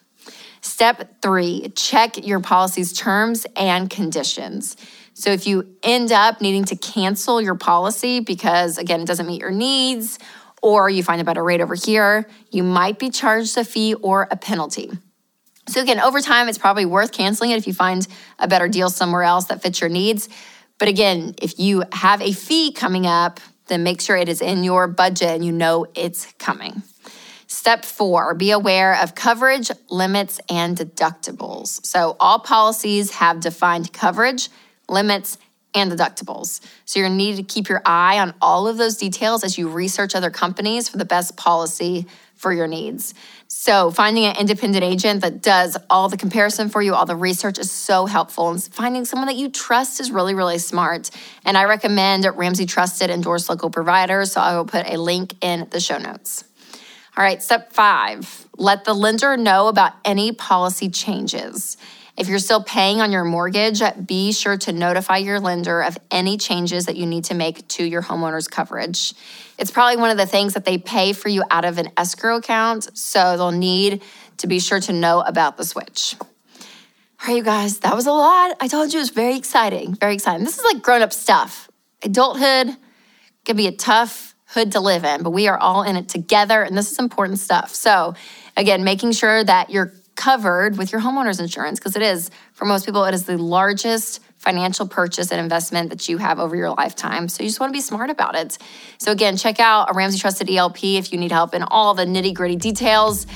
Step 0.62 1.20
three, 1.22 1.72
check 1.74 2.26
your 2.26 2.40
policy's 2.40 2.92
terms 2.92 3.46
and 3.56 3.88
conditions. 3.88 4.76
So 5.14 5.30
if 5.30 5.46
you 5.46 5.76
end 5.82 6.12
up 6.12 6.40
needing 6.40 6.64
to 6.66 6.76
cancel 6.76 7.40
your 7.40 7.54
policy 7.54 8.20
because, 8.20 8.78
again, 8.78 9.00
it 9.00 9.06
doesn't 9.06 9.26
meet 9.26 9.40
your 9.40 9.50
needs, 9.50 10.18
or 10.62 10.90
you 10.90 11.02
find 11.02 11.20
a 11.20 11.24
better 11.24 11.42
rate 11.42 11.60
over 11.60 11.74
here, 11.74 12.26
you 12.50 12.62
might 12.62 12.98
be 12.98 13.10
charged 13.10 13.56
a 13.56 13.64
fee 13.64 13.94
or 13.94 14.28
a 14.30 14.36
penalty. 14.36 14.90
So, 15.68 15.80
again, 15.80 16.00
over 16.00 16.20
time, 16.20 16.48
it's 16.48 16.58
probably 16.58 16.84
worth 16.84 17.12
canceling 17.12 17.50
it 17.50 17.58
if 17.58 17.66
you 17.66 17.72
find 17.72 18.06
a 18.38 18.48
better 18.48 18.68
deal 18.68 18.90
somewhere 18.90 19.22
else 19.22 19.46
that 19.46 19.62
fits 19.62 19.80
your 19.80 19.90
needs. 19.90 20.28
But 20.78 20.88
again, 20.88 21.34
if 21.40 21.58
you 21.58 21.84
have 21.92 22.20
a 22.22 22.32
fee 22.32 22.72
coming 22.72 23.06
up, 23.06 23.40
then 23.68 23.82
make 23.82 24.00
sure 24.00 24.16
it 24.16 24.28
is 24.28 24.42
in 24.42 24.64
your 24.64 24.88
budget 24.88 25.28
and 25.28 25.44
you 25.44 25.52
know 25.52 25.86
it's 25.94 26.26
coming. 26.38 26.82
Step 27.52 27.84
four, 27.84 28.32
be 28.32 28.52
aware 28.52 28.96
of 29.02 29.16
coverage, 29.16 29.72
limits, 29.88 30.38
and 30.48 30.76
deductibles. 30.76 31.84
So, 31.84 32.16
all 32.20 32.38
policies 32.38 33.10
have 33.10 33.40
defined 33.40 33.92
coverage, 33.92 34.50
limits, 34.88 35.36
and 35.74 35.90
deductibles. 35.90 36.60
So, 36.84 37.00
you're 37.00 37.08
need 37.08 37.38
to 37.38 37.42
keep 37.42 37.68
your 37.68 37.82
eye 37.84 38.20
on 38.20 38.34
all 38.40 38.68
of 38.68 38.76
those 38.76 38.96
details 38.96 39.42
as 39.42 39.58
you 39.58 39.68
research 39.68 40.14
other 40.14 40.30
companies 40.30 40.88
for 40.88 40.96
the 40.96 41.04
best 41.04 41.36
policy 41.36 42.06
for 42.36 42.52
your 42.52 42.68
needs. 42.68 43.14
So, 43.48 43.90
finding 43.90 44.26
an 44.26 44.36
independent 44.38 44.84
agent 44.84 45.22
that 45.22 45.42
does 45.42 45.76
all 45.90 46.08
the 46.08 46.16
comparison 46.16 46.68
for 46.68 46.80
you, 46.80 46.94
all 46.94 47.04
the 47.04 47.16
research 47.16 47.58
is 47.58 47.68
so 47.68 48.06
helpful. 48.06 48.48
And 48.50 48.62
finding 48.62 49.04
someone 49.04 49.26
that 49.26 49.36
you 49.36 49.50
trust 49.50 49.98
is 49.98 50.12
really, 50.12 50.34
really 50.34 50.58
smart. 50.58 51.10
And 51.44 51.58
I 51.58 51.64
recommend 51.64 52.24
Ramsey 52.32 52.66
Trusted 52.66 53.10
Endorsed 53.10 53.50
Local 53.50 53.70
Providers. 53.70 54.30
So, 54.30 54.40
I 54.40 54.56
will 54.56 54.66
put 54.66 54.86
a 54.86 54.96
link 54.98 55.34
in 55.40 55.66
the 55.70 55.80
show 55.80 55.98
notes. 55.98 56.44
All 57.16 57.24
right, 57.24 57.42
step 57.42 57.72
five 57.72 58.46
let 58.56 58.84
the 58.84 58.94
lender 58.94 59.36
know 59.36 59.68
about 59.68 59.94
any 60.04 60.32
policy 60.32 60.90
changes. 60.90 61.76
If 62.16 62.28
you're 62.28 62.38
still 62.38 62.62
paying 62.62 63.00
on 63.00 63.10
your 63.10 63.24
mortgage, 63.24 63.80
be 64.04 64.32
sure 64.32 64.58
to 64.58 64.72
notify 64.72 65.16
your 65.16 65.40
lender 65.40 65.80
of 65.80 65.96
any 66.10 66.36
changes 66.36 66.84
that 66.84 66.96
you 66.96 67.06
need 67.06 67.24
to 67.24 67.34
make 67.34 67.66
to 67.68 67.84
your 67.84 68.02
homeowner's 68.02 68.46
coverage. 68.46 69.14
It's 69.58 69.70
probably 69.70 69.96
one 69.96 70.10
of 70.10 70.18
the 70.18 70.26
things 70.26 70.52
that 70.52 70.66
they 70.66 70.76
pay 70.76 71.14
for 71.14 71.30
you 71.30 71.42
out 71.50 71.64
of 71.64 71.78
an 71.78 71.90
escrow 71.96 72.36
account, 72.36 72.96
so 72.96 73.38
they'll 73.38 73.50
need 73.50 74.02
to 74.36 74.46
be 74.46 74.60
sure 74.60 74.80
to 74.80 74.92
know 74.92 75.20
about 75.20 75.56
the 75.56 75.64
switch. 75.64 76.16
All 76.20 77.28
right, 77.28 77.36
you 77.36 77.42
guys, 77.42 77.78
that 77.80 77.96
was 77.96 78.06
a 78.06 78.12
lot. 78.12 78.56
I 78.60 78.68
told 78.68 78.92
you 78.92 78.98
it 78.98 79.02
was 79.02 79.10
very 79.10 79.36
exciting, 79.36 79.94
very 79.94 80.14
exciting. 80.14 80.44
This 80.44 80.58
is 80.58 80.64
like 80.64 80.82
grown 80.82 81.00
up 81.00 81.14
stuff. 81.14 81.70
Adulthood 82.02 82.76
can 83.46 83.56
be 83.56 83.66
a 83.66 83.72
tough 83.72 84.29
hood 84.52 84.72
to 84.72 84.80
live 84.80 85.04
in, 85.04 85.22
but 85.22 85.30
we 85.30 85.48
are 85.48 85.58
all 85.58 85.82
in 85.82 85.96
it 85.96 86.08
together, 86.08 86.62
and 86.62 86.76
this 86.76 86.90
is 86.90 86.98
important 86.98 87.38
stuff. 87.38 87.74
So, 87.74 88.14
again, 88.56 88.84
making 88.84 89.12
sure 89.12 89.44
that 89.44 89.70
you're 89.70 89.92
covered 90.16 90.76
with 90.76 90.92
your 90.92 91.00
homeowner's 91.00 91.40
insurance 91.40 91.78
because 91.78 91.96
it 91.96 92.02
is, 92.02 92.30
for 92.52 92.66
most 92.66 92.84
people, 92.84 93.04
it 93.04 93.14
is 93.14 93.24
the 93.24 93.38
largest 93.38 94.20
financial 94.36 94.88
purchase 94.88 95.30
and 95.30 95.40
investment 95.40 95.90
that 95.90 96.08
you 96.08 96.18
have 96.18 96.38
over 96.38 96.56
your 96.56 96.70
lifetime. 96.70 97.28
So 97.28 97.42
you 97.42 97.48
just 97.48 97.60
want 97.60 97.72
to 97.72 97.76
be 97.76 97.80
smart 97.80 98.10
about 98.10 98.34
it. 98.34 98.58
So 98.98 99.12
again, 99.12 99.36
check 99.36 99.60
out 99.60 99.90
a 99.90 99.94
Ramsey 99.94 100.18
Trusted 100.18 100.50
ELP 100.50 100.82
if 100.82 101.12
you 101.12 101.18
need 101.18 101.30
help 101.30 101.54
in 101.54 101.62
all 101.62 101.94
the 101.94 102.04
nitty 102.04 102.34
gritty 102.34 102.56
details 102.56 103.26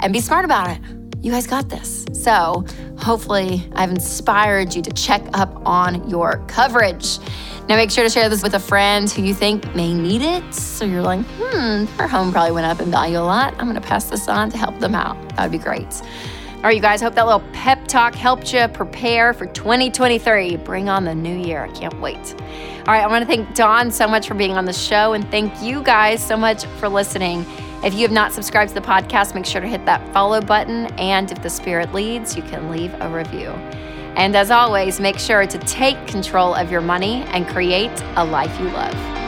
and 0.00 0.12
be 0.12 0.20
smart 0.20 0.44
about 0.44 0.70
it. 0.70 0.80
You 1.22 1.32
guys 1.32 1.46
got 1.46 1.68
this. 1.68 2.04
So 2.12 2.64
hopefully, 2.98 3.68
I've 3.74 3.90
inspired 3.90 4.74
you 4.74 4.82
to 4.82 4.90
check 4.92 5.22
up 5.32 5.54
on 5.66 6.08
your 6.08 6.44
coverage. 6.48 7.18
Now, 7.68 7.74
make 7.74 7.90
sure 7.90 8.04
to 8.04 8.10
share 8.10 8.28
this 8.28 8.44
with 8.44 8.54
a 8.54 8.60
friend 8.60 9.10
who 9.10 9.22
you 9.22 9.34
think 9.34 9.74
may 9.74 9.92
need 9.92 10.22
it. 10.22 10.54
So 10.54 10.84
you're 10.84 11.02
like, 11.02 11.24
hmm, 11.26 11.84
their 11.96 12.06
home 12.06 12.30
probably 12.30 12.52
went 12.52 12.66
up 12.66 12.80
in 12.80 12.92
value 12.92 13.18
a 13.18 13.20
lot. 13.20 13.54
I'm 13.58 13.68
going 13.68 13.74
to 13.74 13.80
pass 13.80 14.04
this 14.04 14.28
on 14.28 14.50
to 14.50 14.56
help 14.56 14.78
them 14.78 14.94
out. 14.94 15.16
That 15.30 15.42
would 15.42 15.50
be 15.50 15.58
great. 15.58 16.00
All 16.56 16.62
right, 16.62 16.76
you 16.76 16.80
guys, 16.80 17.00
hope 17.00 17.14
that 17.14 17.26
little 17.26 17.42
pep 17.52 17.86
talk 17.88 18.14
helped 18.14 18.52
you 18.52 18.68
prepare 18.68 19.32
for 19.34 19.46
2023. 19.46 20.56
Bring 20.56 20.88
on 20.88 21.04
the 21.04 21.14
new 21.14 21.36
year. 21.36 21.64
I 21.64 21.68
can't 21.72 22.00
wait. 22.00 22.34
All 22.86 22.94
right, 22.94 23.02
I 23.02 23.06
want 23.08 23.22
to 23.22 23.26
thank 23.26 23.52
Dawn 23.56 23.90
so 23.90 24.06
much 24.06 24.28
for 24.28 24.34
being 24.34 24.52
on 24.52 24.64
the 24.64 24.72
show, 24.72 25.12
and 25.12 25.28
thank 25.30 25.60
you 25.60 25.82
guys 25.82 26.24
so 26.24 26.36
much 26.36 26.64
for 26.78 26.88
listening. 26.88 27.44
If 27.84 27.94
you 27.94 28.02
have 28.02 28.12
not 28.12 28.32
subscribed 28.32 28.70
to 28.70 28.74
the 28.74 28.86
podcast, 28.86 29.34
make 29.34 29.44
sure 29.44 29.60
to 29.60 29.68
hit 29.68 29.84
that 29.86 30.12
follow 30.12 30.40
button. 30.40 30.86
And 30.98 31.30
if 31.30 31.42
the 31.42 31.50
spirit 31.50 31.92
leads, 31.92 32.36
you 32.36 32.42
can 32.42 32.70
leave 32.70 32.94
a 33.00 33.08
review. 33.08 33.52
And 34.16 34.34
as 34.34 34.50
always, 34.50 34.98
make 34.98 35.18
sure 35.18 35.46
to 35.46 35.58
take 35.58 36.06
control 36.06 36.54
of 36.54 36.70
your 36.70 36.80
money 36.80 37.22
and 37.28 37.46
create 37.46 37.92
a 38.16 38.24
life 38.24 38.58
you 38.58 38.70
love. 38.70 39.25